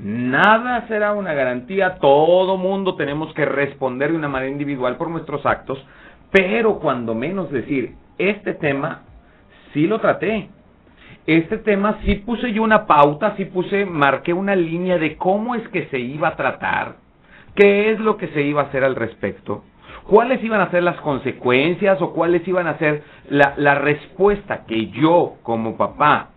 [0.00, 5.44] Nada será una garantía, todo mundo tenemos que responder de una manera individual por nuestros
[5.44, 5.84] actos,
[6.30, 9.02] pero cuando menos decir, este tema
[9.72, 10.50] sí lo traté,
[11.26, 15.66] este tema sí puse yo una pauta, sí puse, marqué una línea de cómo es
[15.68, 16.96] que se iba a tratar,
[17.54, 19.64] qué es lo que se iba a hacer al respecto,
[20.08, 25.34] cuáles iban a ser las consecuencias o cuáles iban a ser la, respuesta que yo
[25.42, 26.30] como papá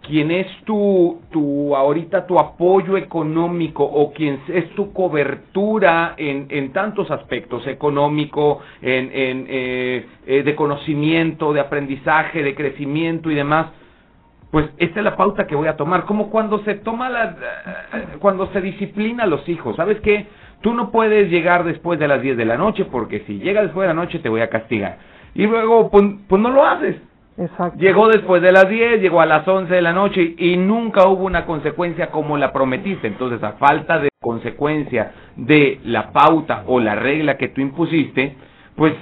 [0.00, 6.72] quien es tu, tu ahorita tu apoyo económico o quien es tu cobertura en, en
[6.72, 13.68] tantos aspectos, económico, en, en eh, eh, de conocimiento, de aprendizaje, de crecimiento y demás,
[14.50, 16.04] pues esta es la pauta que voy a tomar.
[16.04, 17.36] Como cuando se toma la,
[17.94, 20.26] eh, cuando se disciplina a los hijos, ¿sabes qué?
[20.64, 23.86] Tú no puedes llegar después de las 10 de la noche porque si llega después
[23.86, 24.96] de la noche te voy a castigar.
[25.34, 26.96] Y luego, pues, pues no lo haces
[27.76, 31.24] Llegó después de las 10, llegó a las 11 de la noche y nunca hubo
[31.24, 33.06] una consecuencia como la prometiste.
[33.06, 38.34] Entonces, a falta de consecuencia de la pauta o la regla que tú impusiste,
[38.74, 38.94] pues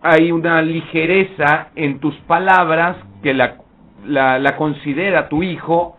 [0.00, 3.56] hay una ligereza en tus palabras que la,
[4.06, 5.98] la, la considera tu hijo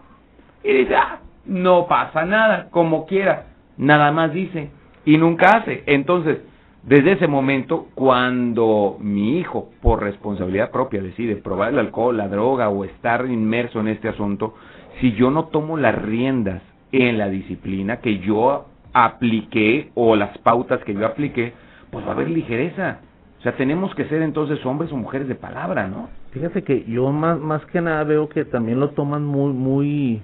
[0.63, 3.43] y dice, ah, no pasa nada, como quiera.
[3.77, 4.71] Nada más dice
[5.05, 5.83] y nunca hace.
[5.85, 6.39] Entonces,
[6.83, 12.69] desde ese momento, cuando mi hijo, por responsabilidad propia, decide probar el alcohol, la droga
[12.69, 14.53] o estar inmerso en este asunto,
[14.99, 20.83] si yo no tomo las riendas en la disciplina que yo apliqué o las pautas
[20.83, 21.53] que yo apliqué,
[21.91, 22.99] pues va a haber ligereza.
[23.39, 26.09] O sea, tenemos que ser entonces hombres o mujeres de palabra, ¿no?
[26.31, 30.21] Fíjate que yo más, más que nada veo que también lo toman muy, muy,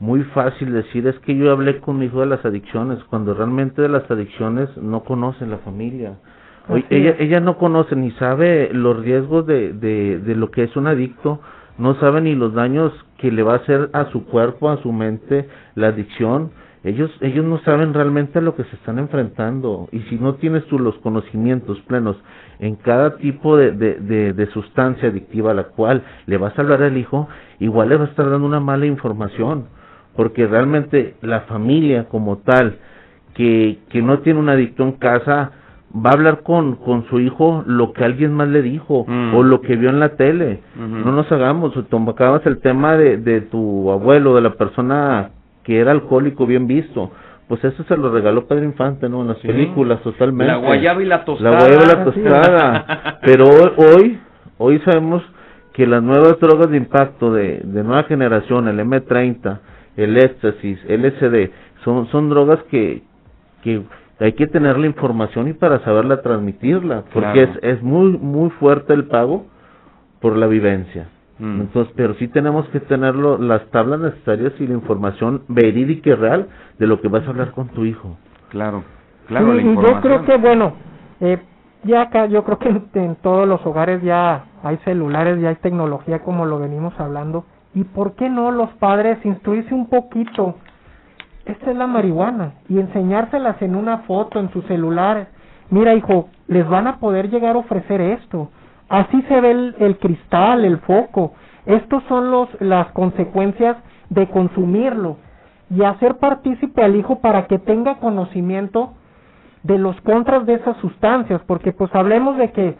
[0.00, 3.82] muy fácil decir es que yo hablé con mi hijo de las adicciones, cuando realmente
[3.82, 6.14] de las adicciones no conocen la familia.
[6.88, 10.86] ella, ella no conoce ni sabe los riesgos de, de, de lo que es un
[10.86, 11.40] adicto,
[11.76, 14.90] no sabe ni los daños que le va a hacer a su cuerpo, a su
[14.90, 16.50] mente, la adicción.
[16.82, 19.90] Ellos, ellos no saben realmente a lo que se están enfrentando.
[19.92, 22.16] Y si no tienes tú los conocimientos plenos
[22.58, 26.82] en cada tipo de, de, de, sustancia adictiva a la cual le vas a hablar
[26.82, 29.66] al hijo, igual le va a estar dando una mala información
[30.16, 32.78] porque realmente la familia como tal,
[33.34, 35.52] que, que no tiene un adicto en casa,
[35.94, 39.34] va a hablar con, con su hijo lo que alguien más le dijo mm.
[39.34, 40.60] o lo que vio en la tele.
[40.76, 41.74] No nos hagamos,
[42.08, 45.30] acabas el tema de, de tu abuelo, de la persona
[45.64, 47.10] que era alcohólico bien visto.
[47.48, 49.22] Pues eso se lo regaló Pedro Infante, ¿no?
[49.22, 50.52] En las películas, totalmente.
[50.52, 51.50] La guayaba y la tostada.
[51.50, 53.18] La guayaba y la tostada.
[53.22, 53.46] Pero
[53.76, 54.20] hoy,
[54.58, 55.24] hoy sabemos
[55.72, 59.58] que las nuevas drogas de impacto de, de nueva generación, el M30,
[60.02, 61.50] el éxtasis, LSD,
[61.84, 63.02] son, son drogas que,
[63.62, 63.82] que
[64.18, 68.92] hay que tener la información y para saberla transmitirla, porque es, es muy, muy fuerte
[68.92, 69.46] el pago
[70.20, 71.08] por la vivencia.
[71.38, 71.62] Mm.
[71.62, 76.48] Entonces, pero sí tenemos que tener las tablas necesarias y la información verídica y real
[76.78, 78.18] de lo que vas a hablar con tu hijo.
[78.50, 78.84] Claro,
[79.26, 79.58] claro.
[79.58, 80.74] yo creo que, bueno,
[81.20, 81.38] eh,
[81.84, 82.68] ya acá, yo creo que
[83.00, 87.84] en todos los hogares ya hay celulares, ya hay tecnología como lo venimos hablando ¿Y
[87.84, 90.56] por qué no los padres instruirse un poquito?
[91.44, 95.28] Esta es la marihuana y enseñárselas en una foto en su celular.
[95.70, 98.50] Mira, hijo, les van a poder llegar a ofrecer esto.
[98.88, 101.32] Así se ve el, el cristal, el foco.
[101.64, 103.76] Estos son los las consecuencias
[104.08, 105.16] de consumirlo.
[105.72, 108.94] y hacer partícipe al hijo para que tenga conocimiento
[109.62, 112.76] de los contras de esas sustancias, porque pues hablemos de que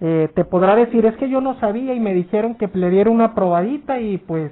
[0.00, 3.10] eh, te podrá decir, es que yo no sabía y me dijeron que le diera
[3.10, 4.50] una probadita y pues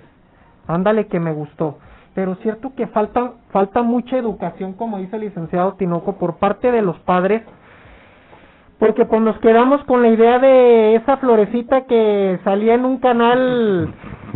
[0.67, 1.79] ándale que me gustó.
[2.15, 6.83] Pero cierto que falta, falta mucha educación, como dice el licenciado Tinoco, por parte de
[6.83, 7.43] los padres,
[8.79, 13.93] porque pues nos quedamos con la idea de esa florecita que salía en un canal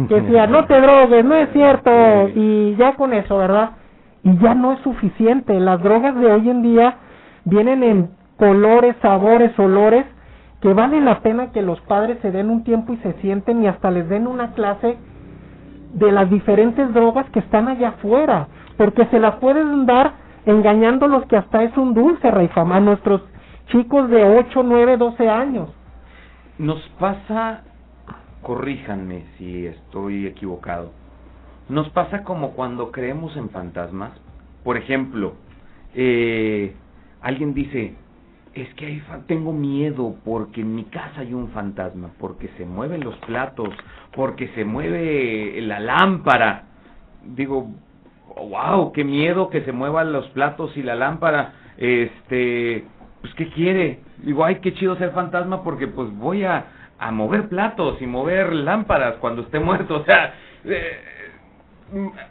[0.09, 1.91] que decía, no te drogues, no es cierto,
[2.35, 3.71] y ya con eso, ¿verdad?
[4.23, 6.97] Y ya no es suficiente, las drogas de hoy en día
[7.45, 10.07] vienen en colores, sabores, olores,
[10.61, 13.67] que vale la pena que los padres se den un tiempo y se sienten y
[13.67, 14.97] hasta les den una clase
[15.93, 20.13] de las diferentes drogas que están allá afuera, porque se las pueden dar
[20.47, 23.23] engañándolos que hasta es un dulce, Rey Fama, a nuestros
[23.69, 25.71] chicos de 8, 9, 12 años.
[26.59, 27.63] Nos pasa,
[28.43, 30.93] corríjanme si estoy equivocado,
[31.69, 34.13] nos pasa como cuando creemos en fantasmas.
[34.65, 35.35] Por ejemplo,
[35.95, 36.75] eh,
[37.25, 37.95] alguien dice,
[38.55, 43.03] es que hay, tengo miedo porque en mi casa hay un fantasma, porque se mueven
[43.03, 43.71] los platos,
[44.15, 46.65] porque se mueve la lámpara.
[47.25, 47.71] Digo,
[48.37, 51.55] wow, qué miedo que se muevan los platos y la lámpara.
[51.79, 52.85] Este,
[53.23, 54.01] pues qué quiere.
[54.19, 56.67] Digo, ay, qué chido ser fantasma porque pues voy a,
[56.99, 59.97] a mover platos y mover lámparas cuando esté muerto.
[60.03, 60.35] O sea,
[60.67, 61.01] eh,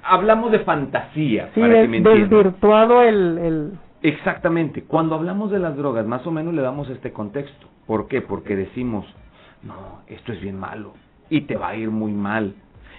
[0.03, 1.49] hablamos de fantasía.
[1.55, 3.71] Sí, para que me desvirtuado el, el
[4.03, 4.83] Exactamente.
[4.83, 7.67] Cuando hablamos de las drogas, más o menos le damos este contexto.
[7.87, 8.21] ¿Por qué?
[8.21, 9.05] Porque decimos,
[9.63, 10.93] no, esto es bien malo
[11.29, 12.53] y te va a ir muy mal.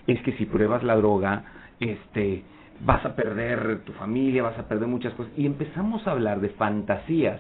[0.07, 1.45] Es que si pruebas la droga,
[1.79, 2.43] este,
[2.81, 5.33] vas a perder tu familia, vas a perder muchas cosas.
[5.37, 7.39] Y empezamos a hablar de fantasías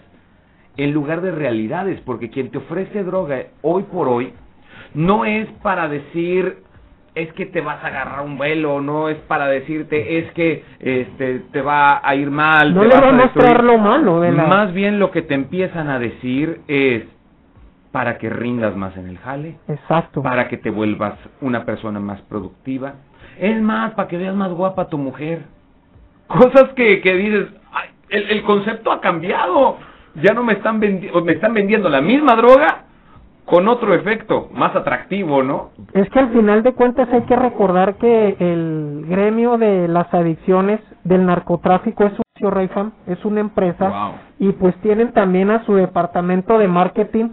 [0.76, 4.34] en lugar de realidades, porque quien te ofrece droga hoy por hoy
[4.92, 6.62] no es para decir
[7.14, 11.40] es que te vas a agarrar un vuelo, no es para decirte es que este
[11.52, 12.74] te va a ir mal.
[12.74, 14.20] No le va a mostrar lo malo.
[14.32, 17.04] Más bien lo que te empiezan a decir es
[17.92, 19.56] para que rindas más en el jale.
[19.68, 20.22] Exacto.
[20.22, 22.94] Para que te vuelvas una persona más productiva.
[23.38, 25.42] Es más, para que veas más guapa a tu mujer.
[26.26, 27.46] Cosas que, que dices,
[28.08, 29.78] el, el concepto ha cambiado.
[30.16, 32.84] Ya no me están, me están vendiendo la misma droga,
[33.45, 35.70] con otro efecto más atractivo, ¿no?
[35.92, 40.80] Es que al final de cuentas hay que recordar que el gremio de las adicciones
[41.05, 42.24] del narcotráfico es un
[43.07, 47.30] es una empresa y pues tienen también a su departamento de marketing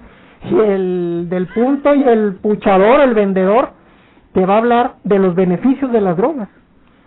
[0.50, 3.72] y el del punto y el puchador, el vendedor,
[4.34, 6.50] te va a hablar de los beneficios de las drogas.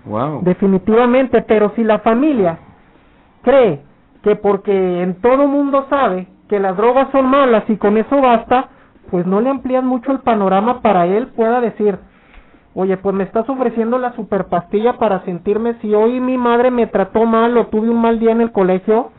[0.07, 0.41] Wow.
[0.43, 2.59] Definitivamente, pero si la familia
[3.43, 3.81] cree
[4.23, 8.69] que porque en todo mundo sabe que las drogas son malas y con eso basta,
[9.15, 12.01] pues no le amplían mucho el panorama para él pueda decir,
[12.75, 16.89] oye, pues me estás ofreciendo la super pastilla para sentirme, si hoy mi madre me
[16.89, 19.13] trató mal o tuve un mal día en el colegio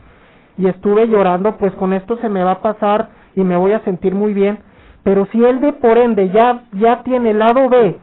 [0.58, 3.80] y estuve llorando, pues con esto se me va a pasar y me voy a
[3.84, 4.58] sentir muy bien.
[5.02, 7.98] Pero si él de por ende ya, ya tiene el lado B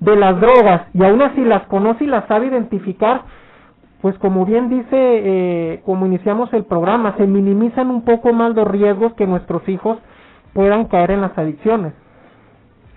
[0.00, 3.22] de las drogas y aún así las conoce y las sabe identificar,
[4.02, 8.68] pues como bien dice, eh, como iniciamos el programa, se minimizan un poco más los
[8.68, 9.96] riesgos que nuestros hijos
[10.54, 11.92] puedan caer en las adicciones.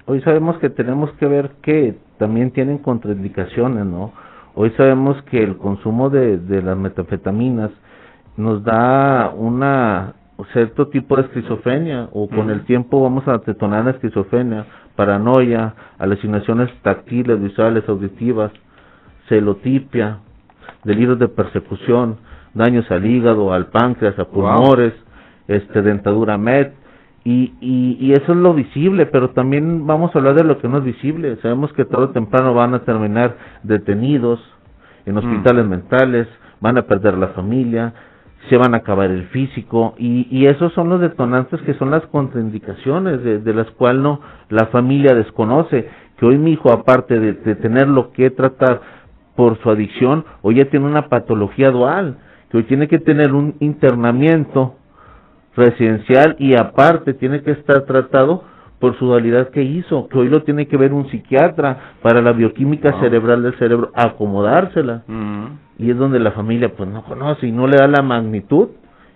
[0.05, 4.13] Hoy sabemos que tenemos que ver que también tienen contraindicaciones, ¿no?
[4.55, 7.71] Hoy sabemos que el consumo de, de las metanfetaminas
[8.37, 10.13] nos da una
[10.53, 16.69] cierto tipo de esquizofrenia o con el tiempo vamos a detonar la esquizofrenia, paranoia, alucinaciones
[16.83, 18.51] táctiles, visuales, auditivas,
[19.27, 20.19] celotipia,
[20.83, 22.17] delirios de persecución,
[22.53, 24.93] daños al hígado, al páncreas, a pulmones,
[25.47, 26.71] este dentadura med,
[27.29, 30.77] y, y, eso es lo visible, pero también vamos a hablar de lo que no
[30.77, 31.35] es visible.
[31.41, 34.39] Sabemos que tarde o temprano van a terminar detenidos
[35.05, 35.17] en mm.
[35.17, 36.27] hospitales mentales,
[36.61, 37.93] van a perder la familia,
[38.49, 42.05] se van a acabar el físico y, y esos son los detonantes que son las
[42.07, 47.33] contraindicaciones de, de las cuales no la familia desconoce que hoy mi hijo aparte de,
[47.33, 48.79] de tener lo que tratar
[49.35, 52.19] por su adicción hoy ya tiene una patología dual
[52.49, 54.75] que hoy tiene que tener un internamiento
[55.57, 58.43] residencial y aparte tiene que estar tratado
[58.79, 62.31] por su dualidad que hizo, que hoy lo tiene que ver un psiquiatra para la
[62.31, 65.03] bioquímica cerebral del cerebro, acomodársela.
[65.07, 65.45] Mm.
[65.79, 68.69] Y es donde la familia pues no conoce y no le da la magnitud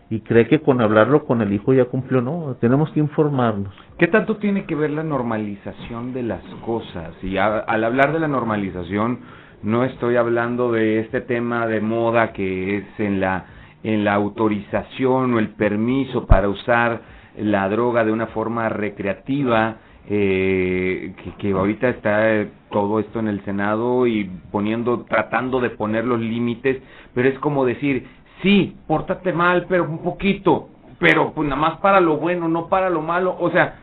[0.09, 3.73] y cree que con hablarlo con el hijo ya cumplió, no, tenemos que informarnos.
[3.97, 7.13] ¿Qué tanto tiene que ver la normalización de las cosas?
[7.23, 9.19] Y al hablar de la normalización,
[9.63, 13.45] no estoy hablando de este tema de moda que es en la
[13.83, 17.01] en la autorización o el permiso para usar
[17.37, 19.77] la droga de una forma recreativa
[20.07, 26.05] eh, que, que ahorita está todo esto en el Senado y poniendo, tratando de poner
[26.05, 26.81] los límites,
[27.13, 28.07] pero es como decir,
[28.41, 30.69] sí, pórtate mal, pero un poquito,
[30.99, 33.75] pero pues nada más para lo bueno, no para lo malo, o sea,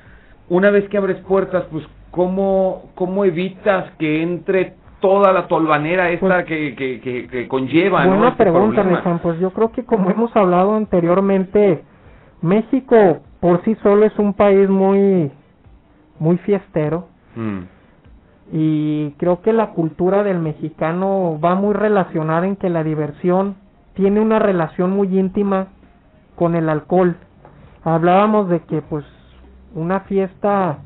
[0.49, 6.27] una vez que abres puertas, pues cómo, cómo evitas que entre toda la tolvanera esta
[6.27, 8.05] pues, que, que, que, conlleva.
[8.05, 8.29] Buena ¿no?
[8.29, 11.85] Este pregunta, Pues yo creo que como hemos hablado anteriormente,
[12.43, 15.31] México por sí solo es un país muy,
[16.19, 17.09] muy fiestero.
[17.37, 17.61] Mm.
[18.51, 23.57] Y creo que la cultura del mexicano va muy relacionada en que la diversión
[23.95, 25.69] tiene una relación muy íntima
[26.35, 27.17] con el alcohol.
[27.85, 29.05] Hablábamos de que pues
[29.75, 30.79] una fiesta,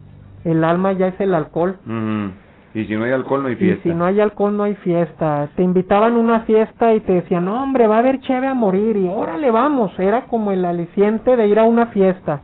[0.45, 1.77] el alma ya es el alcohol.
[1.85, 2.29] Mm.
[2.75, 3.89] Y si no hay alcohol no hay fiesta.
[3.89, 5.49] Y si no hay alcohol no hay fiesta.
[5.57, 8.55] Te invitaban a una fiesta y te decían, no hombre, va a haber cheve a
[8.55, 9.99] morir y órale vamos.
[9.99, 12.41] Era como el aliciente de ir a una fiesta.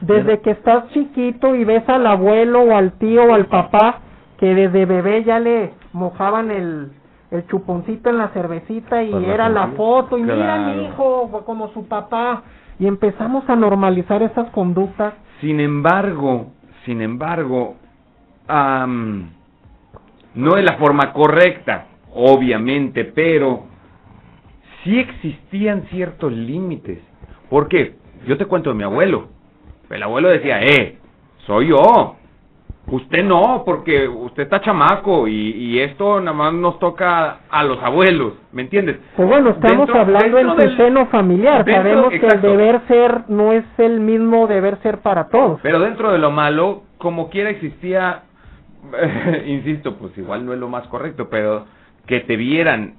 [0.00, 4.00] Desde que estás chiquito y ves al abuelo o al tío o al papá
[4.38, 6.92] que desde bebé ya le mojaban el,
[7.30, 11.86] el chuponcito en la cervecita y era la foto y mira mi hijo como su
[11.86, 12.42] papá
[12.78, 15.12] y empezamos a normalizar esas conductas.
[15.42, 16.46] Sin embargo,
[16.86, 17.74] sin embargo,
[20.34, 23.64] no es la forma correcta, obviamente, pero
[24.84, 26.98] sí existían ciertos límites.
[27.48, 27.96] ¿Por qué?
[28.26, 29.28] Yo te cuento de mi abuelo.
[29.88, 30.98] El abuelo decía, eh,
[31.46, 32.16] soy yo.
[32.86, 38.32] Usted no, porque usted está chamaco y, esto nada más nos toca a los abuelos,
[38.52, 38.98] ¿me entiendes?
[39.16, 43.64] Pues bueno, estamos hablando en tu seno familiar, sabemos que el deber ser no es
[43.78, 45.60] el mismo deber ser para todos.
[45.62, 48.22] Pero dentro de lo malo, como quiera existía
[49.46, 51.66] insisto, pues igual no es lo más correcto, pero
[52.06, 52.94] que te vieran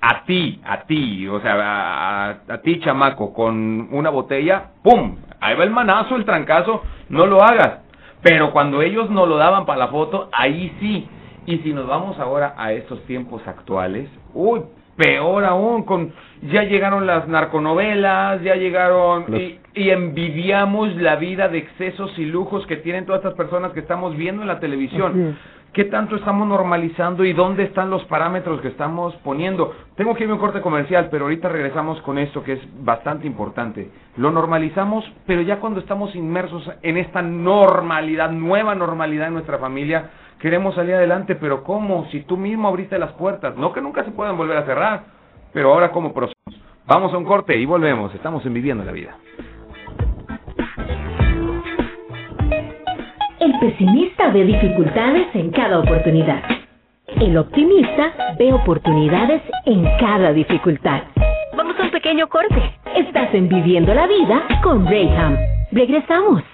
[0.00, 5.16] a ti, a ti, o sea, a, a, ti chamaco, con una botella, ¡pum!
[5.40, 7.80] Ahí va el manazo, el trancazo, no lo hagas.
[8.22, 11.08] Pero cuando ellos no lo daban para la foto, ahí sí.
[11.46, 14.62] Y si nos vamos ahora a estos tiempos actuales, uy,
[14.96, 21.58] peor aún, con ya llegaron las narconovelas, ya llegaron y, y, envidiamos la vida de
[21.58, 25.36] excesos y lujos que tienen todas estas personas que estamos viendo en la televisión.
[25.74, 29.74] ¿Qué tanto estamos normalizando y dónde están los parámetros que estamos poniendo?
[29.96, 33.26] Tengo que irme a un corte comercial, pero ahorita regresamos con esto que es bastante
[33.26, 33.90] importante.
[34.16, 40.10] Lo normalizamos, pero ya cuando estamos inmersos en esta normalidad, nueva normalidad en nuestra familia,
[40.44, 42.04] queremos salir adelante, pero ¿cómo?
[42.10, 45.04] Si tú mismo abriste las puertas, no que nunca se puedan volver a cerrar,
[45.54, 46.60] pero ahora ¿cómo procedemos?
[46.84, 49.16] Vamos a un corte y volvemos, estamos en Viviendo la Vida.
[53.40, 56.42] El pesimista ve dificultades en cada oportunidad.
[57.22, 61.04] El optimista ve oportunidades en cada dificultad.
[61.56, 62.74] Vamos a un pequeño corte.
[62.94, 65.38] Estás en Viviendo la Vida con Rayham.
[65.72, 66.53] Regresamos.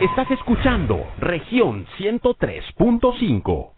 [0.00, 3.72] Estás escuchando región 103.5.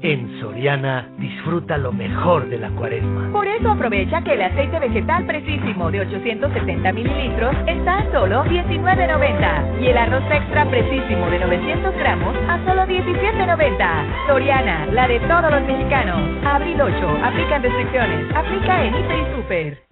[0.00, 3.30] En Soriana disfruta lo mejor de la cuaresma.
[3.32, 9.82] Por eso aprovecha que el aceite vegetal precisísimo de 870 mililitros está a solo $19.90
[9.82, 14.26] y el arroz extra precisísimo de 900 gramos a solo $17.90.
[14.28, 16.44] Soriana, la de todos los mexicanos.
[16.44, 19.91] Abril 8, aplican restricciones, aplica en Hiper y Super.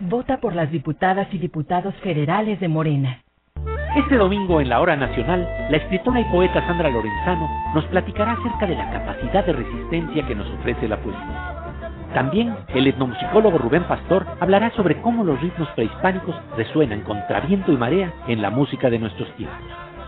[0.00, 3.20] Vota por las diputadas y diputados federales de Morena.
[3.96, 5.40] Este domingo en la Hora Nacional,
[5.70, 10.36] la escritora y poeta Sandra Lorenzano nos platicará acerca de la capacidad de resistencia que
[10.36, 11.82] nos ofrece la poesía.
[12.14, 17.76] También el etnomusicólogo Rubén Pastor hablará sobre cómo los ritmos prehispánicos resuenan contra viento y
[17.76, 19.58] marea en la música de nuestros tiempos.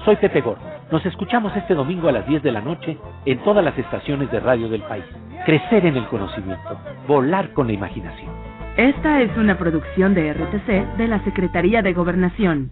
[0.05, 0.63] Soy Pepe Gordo.
[0.93, 4.39] Nos escuchamos este domingo a las 10 de la noche en todas las estaciones de
[4.39, 5.05] radio del país.
[5.45, 6.79] Crecer en el conocimiento,
[7.09, 8.50] volar con la imaginación.
[8.77, 12.71] Esta es una producción de RTC de la Secretaría de Gobernación.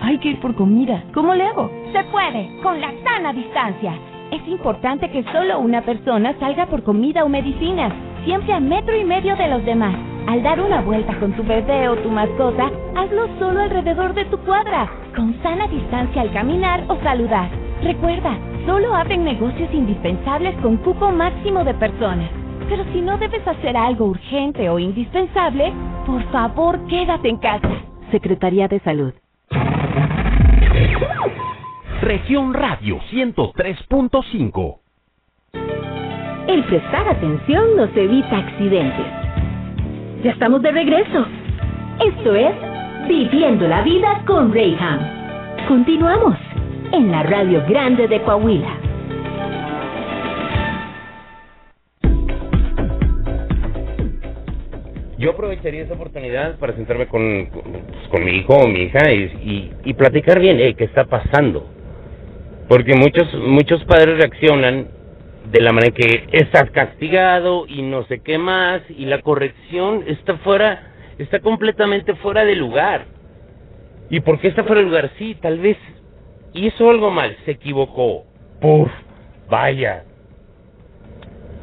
[0.00, 1.04] Hay que ir por comida.
[1.12, 1.70] ¿Cómo le hago?
[1.92, 3.98] Se puede, con la sana distancia
[4.34, 7.92] es importante que solo una persona salga por comida o medicinas,
[8.24, 9.94] siempre a metro y medio de los demás.
[10.26, 14.38] Al dar una vuelta con tu bebé o tu mascota, hazlo solo alrededor de tu
[14.38, 17.48] cuadra, con sana distancia al caminar o saludar.
[17.82, 18.36] Recuerda,
[18.66, 22.30] solo abren negocios indispensables con cupo máximo de personas.
[22.68, 25.72] Pero si no debes hacer algo urgente o indispensable,
[26.06, 27.70] por favor quédate en casa.
[28.10, 29.12] Secretaría de Salud.
[32.00, 34.78] Región Radio 103.5.
[36.46, 39.06] El prestar atención nos evita accidentes.
[40.22, 41.26] Ya estamos de regreso.
[42.00, 42.54] Esto es
[43.08, 45.00] Viviendo la Vida con Rayham.
[45.68, 46.36] Continuamos
[46.92, 48.76] en la Radio Grande de Coahuila.
[55.24, 57.46] Yo aprovecharía esa oportunidad para sentarme con,
[58.10, 61.66] con, mi hijo o mi hija y, y, platicar bien, eh, ¿qué está pasando?
[62.68, 64.86] Porque muchos, muchos padres reaccionan
[65.50, 70.36] de la manera que estás castigado y no sé qué más y la corrección está
[70.38, 73.06] fuera, está completamente fuera de lugar.
[74.10, 75.10] ¿Y por qué está fuera de lugar?
[75.16, 75.78] Sí, tal vez
[76.52, 78.26] hizo algo mal, se equivocó.
[78.60, 78.90] Puf,
[79.48, 80.04] vaya.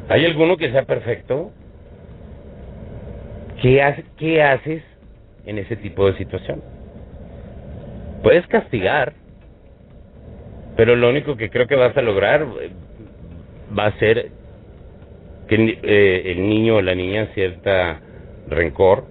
[0.08, 1.52] ¿Hay alguno que sea perfecto?
[3.62, 4.82] ¿Qué, ¿Qué haces
[5.46, 6.60] en ese tipo de situación?
[8.24, 9.12] Puedes castigar,
[10.76, 12.70] pero lo único que creo que vas a lograr eh,
[13.78, 14.30] va a ser
[15.46, 18.00] que eh, el niño o la niña sienta
[18.48, 19.04] rencor,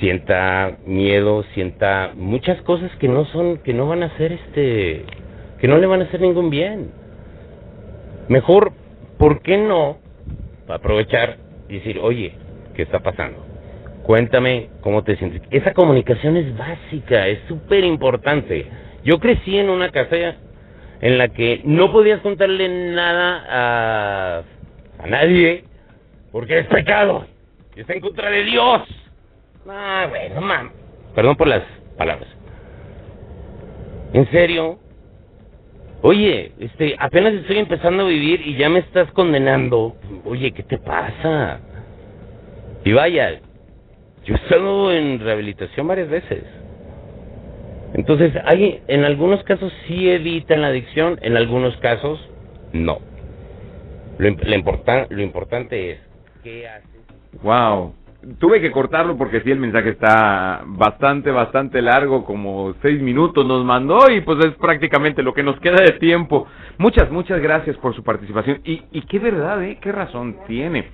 [0.00, 5.04] sienta miedo, sienta muchas cosas que no son, que no van a hacer este,
[5.60, 6.90] que no le van a hacer ningún bien.
[8.28, 8.72] Mejor,
[9.18, 9.98] ¿por qué no
[10.68, 11.36] aprovechar
[11.68, 12.34] y decir, oye,
[12.74, 13.44] ¿Qué está pasando?
[14.02, 15.42] Cuéntame cómo te sientes.
[15.50, 18.66] Esa comunicación es básica, es súper importante.
[19.04, 20.36] Yo crecí en una casa
[21.00, 24.42] en la que no podías contarle nada a,
[24.98, 25.64] a nadie
[26.32, 27.26] porque es pecado.
[27.76, 28.82] Y está en contra de Dios.
[29.68, 30.70] Ah, bueno, mam.
[31.14, 31.62] Perdón por las
[31.96, 32.28] palabras.
[34.12, 34.78] ¿En serio?
[36.02, 39.96] Oye, este, apenas estoy empezando a vivir y ya me estás condenando.
[40.24, 41.60] Oye, ¿qué te pasa?
[42.84, 43.40] Y vaya,
[44.24, 46.44] yo he estado en rehabilitación varias veces.
[47.94, 52.20] Entonces, hay, en algunos casos sí evitan la adicción, en algunos casos
[52.72, 53.00] no.
[54.18, 56.00] Lo, lo importante es,
[56.42, 56.88] ¿qué haces?
[57.42, 57.94] Wow.
[58.38, 63.64] Tuve que cortarlo porque sí, el mensaje está bastante, bastante largo, como seis minutos nos
[63.64, 66.46] mandó y pues es prácticamente lo que nos queda de tiempo.
[66.76, 68.60] Muchas, muchas gracias por su participación.
[68.64, 69.78] Y, y qué verdad, ¿eh?
[69.80, 70.84] ¿Qué razón tiene?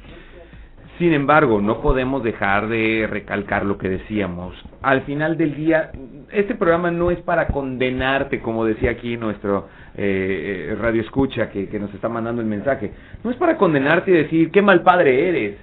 [0.99, 4.55] Sin embargo, no podemos dejar de recalcar lo que decíamos.
[4.80, 5.90] Al final del día,
[6.32, 11.68] este programa no es para condenarte, como decía aquí nuestro eh, eh, radio escucha que,
[11.78, 12.92] nos está mandando el mensaje.
[13.22, 15.59] No es para condenarte y decir qué mal padre eres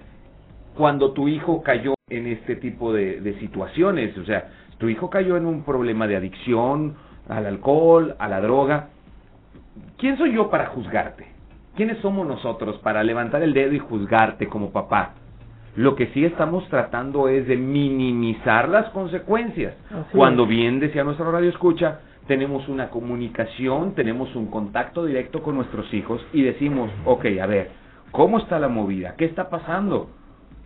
[0.76, 4.16] cuando tu hijo cayó en este tipo de, de situaciones.
[4.20, 6.94] O sea, tu hijo cayó en un problema de adicción
[7.28, 8.90] al alcohol, a la droga.
[9.98, 11.26] ¿Quién soy yo para juzgarte?
[11.76, 15.16] ¿Quiénes somos nosotros para levantar el dedo y juzgarte como papá?
[15.76, 19.74] Lo que sí estamos tratando es de minimizar las consecuencias.
[20.12, 25.92] Cuando bien decía nuestro radio escucha, tenemos una comunicación, tenemos un contacto directo con nuestros
[25.94, 27.72] hijos y decimos, ok, a ver,
[28.12, 29.16] ¿cómo está la movida?
[29.18, 30.10] ¿Qué está pasando?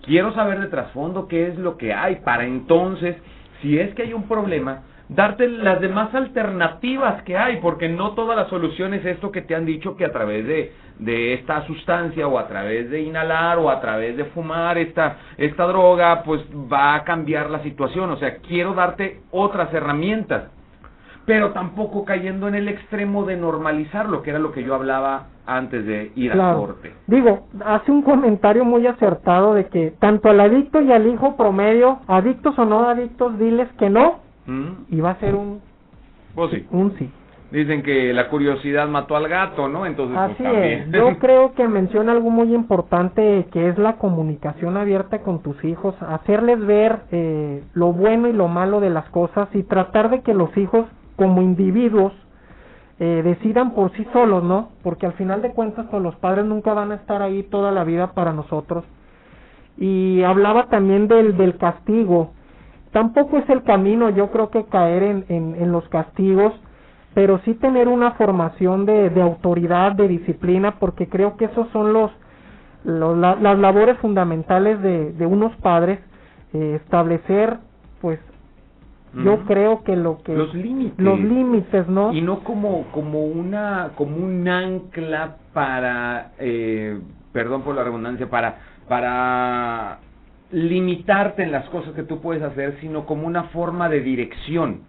[0.03, 3.16] Quiero saber de trasfondo qué es lo que hay para entonces,
[3.62, 8.36] si es que hay un problema, darte las demás alternativas que hay, porque no toda
[8.36, 12.28] la solución es esto que te han dicho que a través de, de esta sustancia
[12.28, 16.41] o a través de inhalar o a través de fumar esta, esta droga, pues
[16.72, 18.10] va a cambiar la situación.
[18.12, 20.45] O sea, quiero darte otras herramientas,
[21.26, 25.86] pero tampoco cayendo en el extremo de normalizarlo, que era lo que yo hablaba antes
[25.86, 26.93] de ir al corte.
[27.08, 32.00] Digo, hace un comentario muy acertado de que tanto al adicto y al hijo promedio,
[32.08, 34.28] adictos o no adictos, diles que no
[34.89, 35.62] y va a ser un,
[36.34, 36.66] pues sí.
[36.72, 37.10] un sí.
[37.52, 39.86] Dicen que la curiosidad mató al gato, ¿no?
[39.86, 40.91] Entonces, pues, Así es.
[40.91, 45.95] Yo creo que menciona algo muy importante que es la comunicación abierta con tus hijos,
[46.02, 50.34] hacerles ver eh, lo bueno y lo malo de las cosas y tratar de que
[50.34, 50.86] los hijos
[51.16, 52.14] como individuos
[53.00, 54.70] eh, decidan por sí solos, ¿no?
[54.84, 57.84] Porque al final de cuentas, pues los padres nunca van a estar ahí toda la
[57.84, 58.84] vida para nosotros.
[59.78, 62.32] Y hablaba también del, del castigo
[62.91, 66.52] tampoco es el camino, yo creo que caer en, en, los castigos,
[67.18, 71.91] pero sí tener una formación de, de autoridad, de disciplina, porque creo que esos son
[71.91, 72.11] los,
[72.84, 75.97] las labores fundamentales de, de unos padres,
[76.53, 77.57] eh, establecer,
[78.01, 78.20] pues,
[79.15, 81.03] yo creo que lo que los límites.
[81.03, 86.99] los límites no y no como como una como un ancla para eh,
[87.32, 89.97] perdón por la redundancia para para
[90.51, 94.82] limitarte en las cosas que tú puedes hacer, sino como una forma de dirección.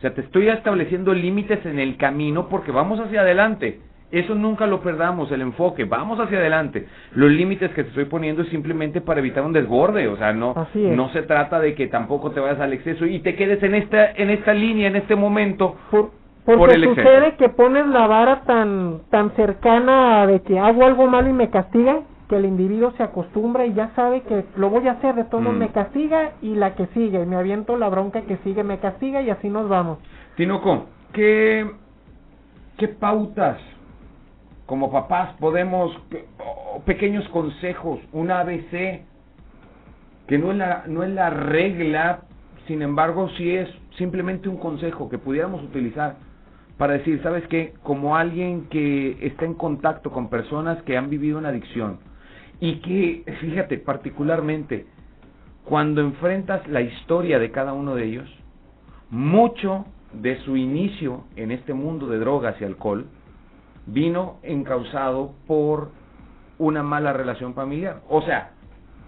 [0.00, 3.80] O sea, te estoy estableciendo límites en el camino porque vamos hacia adelante.
[4.10, 6.88] Eso nunca lo perdamos, el enfoque, vamos hacia adelante.
[7.14, 10.54] Los límites que te estoy poniendo es simplemente para evitar un desborde, o sea, no
[10.74, 14.10] no se trata de que tampoco te vayas al exceso y te quedes en esta
[14.12, 15.76] en esta línea en este momento
[16.46, 21.34] Porque sucede que pones la vara tan tan cercana de que hago algo malo y
[21.34, 25.16] me castiga que el individuo se acostumbra y ya sabe que lo voy a hacer,
[25.16, 25.58] de todo mm.
[25.58, 29.30] me castiga y la que sigue, me aviento la bronca que sigue, me castiga y
[29.30, 29.98] así nos vamos.
[30.36, 31.68] Tinoco, ¿qué,
[32.78, 33.58] qué pautas
[34.66, 35.90] como papás podemos,
[36.84, 39.02] pequeños consejos, un ABC,
[40.28, 42.20] que no es la, no es la regla,
[42.68, 43.68] sin embargo sí es
[43.98, 46.14] simplemente un consejo que pudiéramos utilizar
[46.78, 47.74] para decir, ¿sabes qué?
[47.82, 51.98] Como alguien que está en contacto con personas que han vivido una adicción,
[52.60, 54.86] y que, fíjate, particularmente,
[55.64, 58.28] cuando enfrentas la historia de cada uno de ellos,
[59.10, 63.06] mucho de su inicio en este mundo de drogas y alcohol
[63.86, 65.90] vino encausado por
[66.58, 68.02] una mala relación familiar.
[68.08, 68.52] O sea,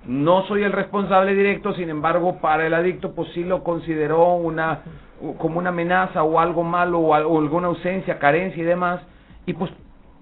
[0.06, 4.82] no soy el responsable directo, sin embargo, para el adicto, pues sí lo consideró una
[5.38, 9.00] como una amenaza o algo malo o, o alguna ausencia, carencia y demás,
[9.46, 9.70] y pues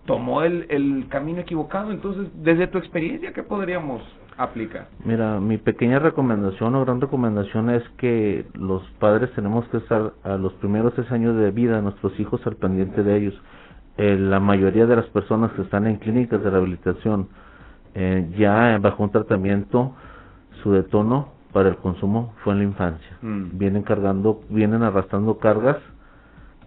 [0.06, 1.90] tomó el, el camino equivocado.
[1.92, 4.02] Entonces, desde tu experiencia, ¿qué podríamos
[4.36, 4.88] aplicar?
[5.04, 10.36] Mira, mi pequeña recomendación o gran recomendación es que los padres tenemos que estar a
[10.36, 13.42] los primeros tres años de vida de nuestros hijos al pendiente de ellos.
[13.98, 17.28] Eh, la mayoría de las personas que están en clínicas de rehabilitación
[17.94, 19.94] eh, ya bajo un tratamiento,
[20.62, 23.18] su detono para el consumo fue en la infancia.
[23.20, 23.58] Mm.
[23.58, 25.76] Vienen cargando, vienen arrastrando cargas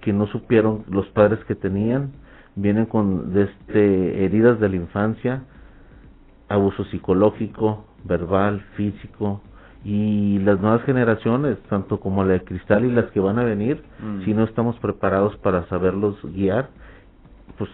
[0.01, 2.11] que no supieron los padres que tenían
[2.55, 5.43] vienen con este, heridas de la infancia,
[6.49, 9.41] abuso psicológico, verbal, físico,
[9.85, 13.83] y las nuevas generaciones, tanto como la de cristal y las que van a venir,
[13.99, 14.23] mm.
[14.23, 16.69] si no estamos preparados para saberlos guiar,
[17.57, 17.69] pues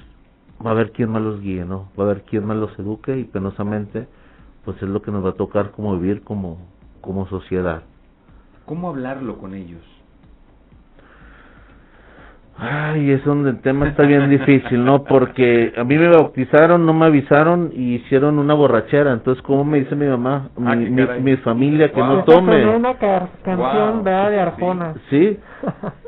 [0.66, 1.90] va a haber quien más los guíe, ¿no?
[1.98, 4.08] Va a haber quien más los eduque y penosamente,
[4.66, 6.58] pues es lo que nos va a tocar como vivir como,
[7.02, 7.84] como sociedad.
[8.66, 9.82] ¿Cómo hablarlo con ellos?
[12.62, 15.06] Ay, es donde el tema está bien difícil, ¿no?
[15.06, 19.14] Porque a mí me bautizaron, no me avisaron y hicieron una borrachera.
[19.14, 22.68] Entonces, ¿cómo me dice mi mamá, mi, ah, mi, familia que no tome?
[22.68, 24.94] una canción de Arjona.
[25.10, 25.40] Sí,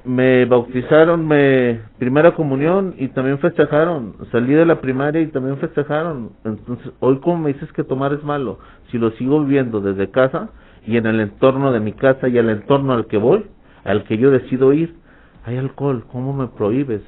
[0.03, 4.15] me bautizaron, me primera comunión y también festejaron.
[4.33, 6.31] Salí de la primaria y también festejaron.
[6.43, 8.59] Entonces, hoy ¿cómo me dices que tomar es malo,
[8.91, 10.49] si lo sigo viviendo desde casa
[10.85, 13.45] y en el entorno de mi casa y el entorno al que voy,
[13.85, 15.00] al que yo decido ir
[15.45, 17.01] hay alcohol, ¿cómo me prohíbes?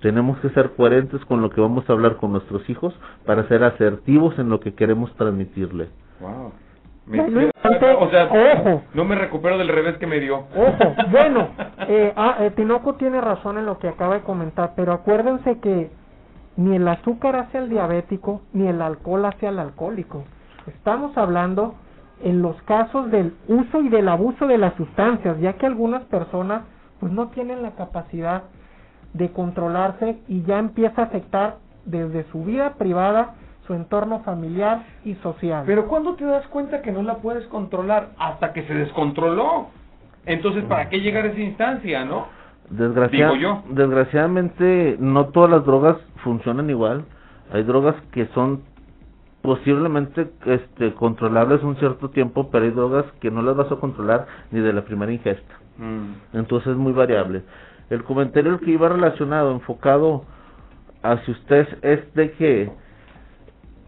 [0.00, 2.94] Tenemos que ser coherentes con lo que vamos a hablar con nuestros hijos
[3.24, 5.88] para ser asertivos en lo que queremos transmitirle.
[6.20, 6.52] Wow.
[8.00, 8.82] o sea, ojo.
[8.92, 10.44] no me recupero del revés que me dio.
[10.54, 11.48] Ojo, bueno,
[11.88, 15.90] eh, ah, eh, Tinoco tiene razón en lo que acaba de comentar, pero acuérdense que
[16.56, 20.24] ni el azúcar hace al diabético, ni el alcohol hace al alcohólico.
[20.66, 21.74] Estamos hablando
[22.22, 26.62] en los casos del uso y del abuso de las sustancias, ya que algunas personas
[27.00, 28.44] pues no tienen la capacidad
[29.12, 33.34] de controlarse y ya empieza a afectar desde su vida privada,
[33.66, 35.64] su entorno familiar y social.
[35.66, 38.10] Pero ¿cuándo te das cuenta que no la puedes controlar?
[38.18, 39.68] Hasta que se descontroló.
[40.26, 42.26] Entonces, ¿para qué llegar a esa instancia, no?
[43.68, 47.04] Desgraciadamente, no todas las drogas funcionan igual.
[47.52, 48.62] Hay drogas que son
[49.40, 54.26] posiblemente este, controlables un cierto tiempo, pero hay drogas que no las vas a controlar
[54.50, 55.54] ni de la primera ingesta.
[55.78, 56.36] Mm.
[56.38, 57.42] Entonces es muy variable.
[57.90, 60.24] El comentario que iba relacionado, enfocado
[61.02, 62.70] hacia ustedes, es de que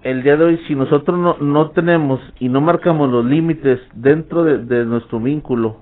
[0.02, 4.44] el día de hoy, si nosotros no, no tenemos y no marcamos los límites dentro
[4.44, 5.78] de, de nuestro vínculo,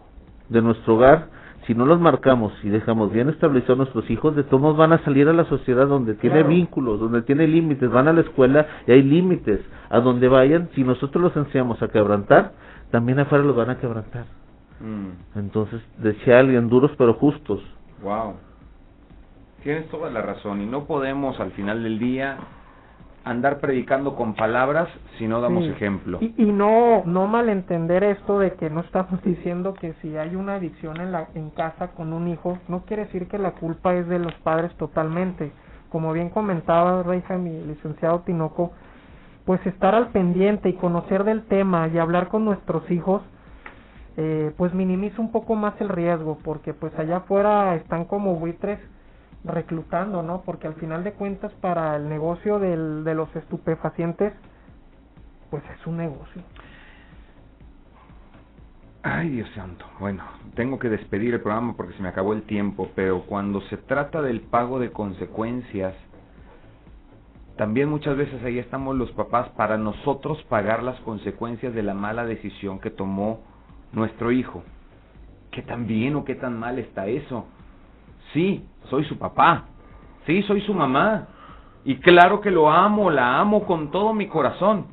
[0.48, 1.28] de nuestro hogar,
[1.66, 5.28] si no los marcamos y dejamos bien establecidos nuestros hijos, de todos van a salir
[5.28, 9.02] a la sociedad donde tiene vínculos, donde tiene límites, van a la escuela y hay
[9.02, 9.60] límites.
[9.90, 12.52] A donde vayan, si nosotros los enseñamos a quebrantar,
[12.90, 14.26] también afuera los van a quebrantar.
[14.80, 15.38] Mm.
[15.38, 17.60] Entonces, decía alguien, duros pero justos.
[18.02, 18.34] Wow.
[19.62, 22.38] Tienes toda la razón y no podemos al final del día
[23.24, 26.18] andar predicando con palabras si no damos ejemplo.
[26.20, 30.54] Y, y, no no malentender esto de que no estamos diciendo que si hay una
[30.54, 34.06] adicción en la en casa con un hijo, no quiere decir que la culpa es
[34.06, 35.50] de los padres totalmente.
[35.90, 38.72] Como bien comentaba Reija, mi licenciado Tinoco,
[39.44, 43.22] pues estar al pendiente y conocer del tema y hablar con nuestros hijos
[44.16, 48.78] eh, pues minimiza un poco más el riesgo porque pues allá afuera están como buitres
[49.44, 50.42] reclutando, ¿no?
[50.42, 54.32] Porque al final de cuentas para el negocio del, de los estupefacientes
[55.50, 56.42] pues es un negocio.
[59.02, 59.84] Ay, Dios santo.
[60.00, 60.24] Bueno,
[60.56, 64.20] tengo que despedir el programa porque se me acabó el tiempo, pero cuando se trata
[64.20, 65.94] del pago de consecuencias,
[67.56, 72.26] también muchas veces ahí estamos los papás para nosotros pagar las consecuencias de la mala
[72.26, 73.42] decisión que tomó
[73.96, 74.62] nuestro hijo.
[75.50, 77.46] ¿Qué tan bien o qué tan mal está eso?
[78.32, 79.64] Sí, soy su papá.
[80.26, 81.28] Sí, soy su mamá.
[81.84, 84.86] Y claro que lo amo, la amo con todo mi corazón.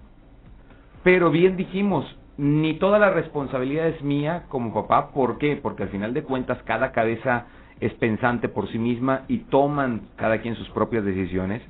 [1.04, 2.06] Pero bien dijimos,
[2.38, 5.12] ni toda la responsabilidad es mía como papá.
[5.12, 5.60] ¿Por qué?
[5.62, 7.48] Porque al final de cuentas cada cabeza
[7.82, 11.62] es pensante por sí misma y toman cada quien sus propias decisiones.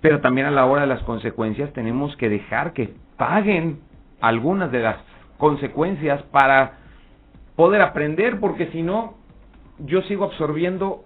[0.00, 3.78] Pero también a la hora de las consecuencias tenemos que dejar que paguen
[4.20, 4.96] algunas de las
[5.42, 6.74] consecuencias para
[7.56, 9.14] poder aprender, porque si no,
[9.80, 11.02] yo sigo absorbiendo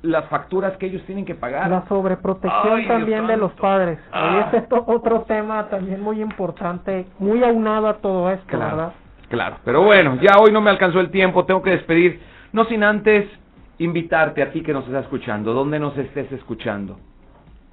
[0.00, 1.68] las facturas que ellos tienen que pagar.
[1.68, 3.98] La sobreprotección también de los padres.
[4.12, 4.46] Ah.
[4.48, 8.92] Ese es otro tema también muy importante, muy aunado a todo esto, claro, ¿verdad?
[9.28, 12.18] Claro, pero bueno, ya hoy no me alcanzó el tiempo, tengo que despedir,
[12.54, 13.28] no sin antes
[13.76, 16.98] invitarte a ti que nos estás escuchando, donde nos estés escuchando.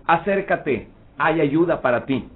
[0.05, 2.27] Acércate, hay ayuda para ti.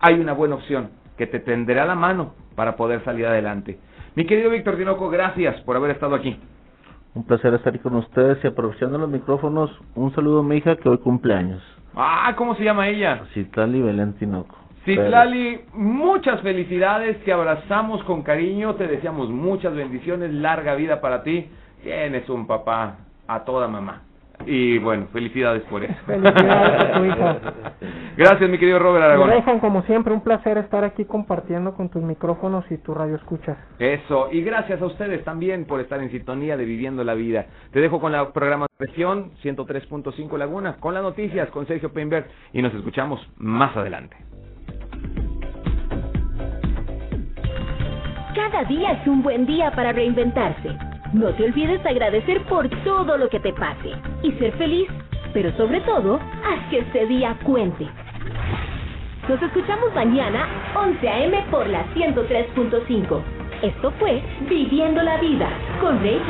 [0.00, 3.78] hay una buena opción que te tendrá la mano para poder salir adelante.
[4.14, 6.40] Mi querido Víctor Dinoco, gracias por haber estado aquí.
[7.14, 10.88] Un placer estar con ustedes y aprovechando los micrófonos, un saludo a mi hija que
[10.88, 11.62] hoy cumpleaños.
[11.94, 13.24] Ah, ¿cómo se llama ella?
[13.34, 14.56] Citlali Belén Tinoco.
[14.86, 21.50] Citlali, muchas felicidades, te abrazamos con cariño, te deseamos muchas bendiciones, larga vida para ti.
[21.82, 24.02] Tienes un papá a toda mamá.
[24.46, 25.94] Y bueno, felicidades por eso.
[26.06, 27.38] Felicidades a tu hija.
[28.16, 29.30] Gracias, mi querido Robert Aragón.
[29.30, 33.56] Dejan, como siempre, un placer estar aquí compartiendo con tus micrófonos y tu radio escuchas.
[33.78, 37.46] Eso, y gracias a ustedes también por estar en sintonía de Viviendo la Vida.
[37.72, 42.74] Te dejo con la programación 103.5 Laguna, con las noticias, con Sergio Peinberg, y nos
[42.74, 44.16] escuchamos más adelante.
[48.34, 50.87] Cada día es un buen día para reinventarse.
[51.12, 53.92] No te olvides agradecer por todo lo que te pase
[54.22, 54.88] y ser feliz,
[55.32, 57.88] pero sobre todo, haz que este día cuente.
[59.26, 61.44] Nos escuchamos mañana, 11 a.m.
[61.50, 63.22] por la 103.5.
[63.62, 65.50] Esto fue Viviendo la Vida
[65.80, 66.20] con Ray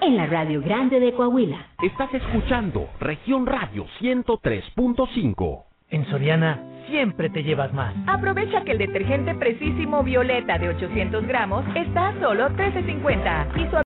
[0.00, 1.68] En la Radio Grande de Coahuila.
[1.82, 5.62] Estás escuchando Región Radio 103.5.
[5.90, 7.94] En Soriana siempre te llevas más.
[8.06, 13.74] Aprovecha que el detergente Precisísimo Violeta de 800 gramos está solo 13.50 y su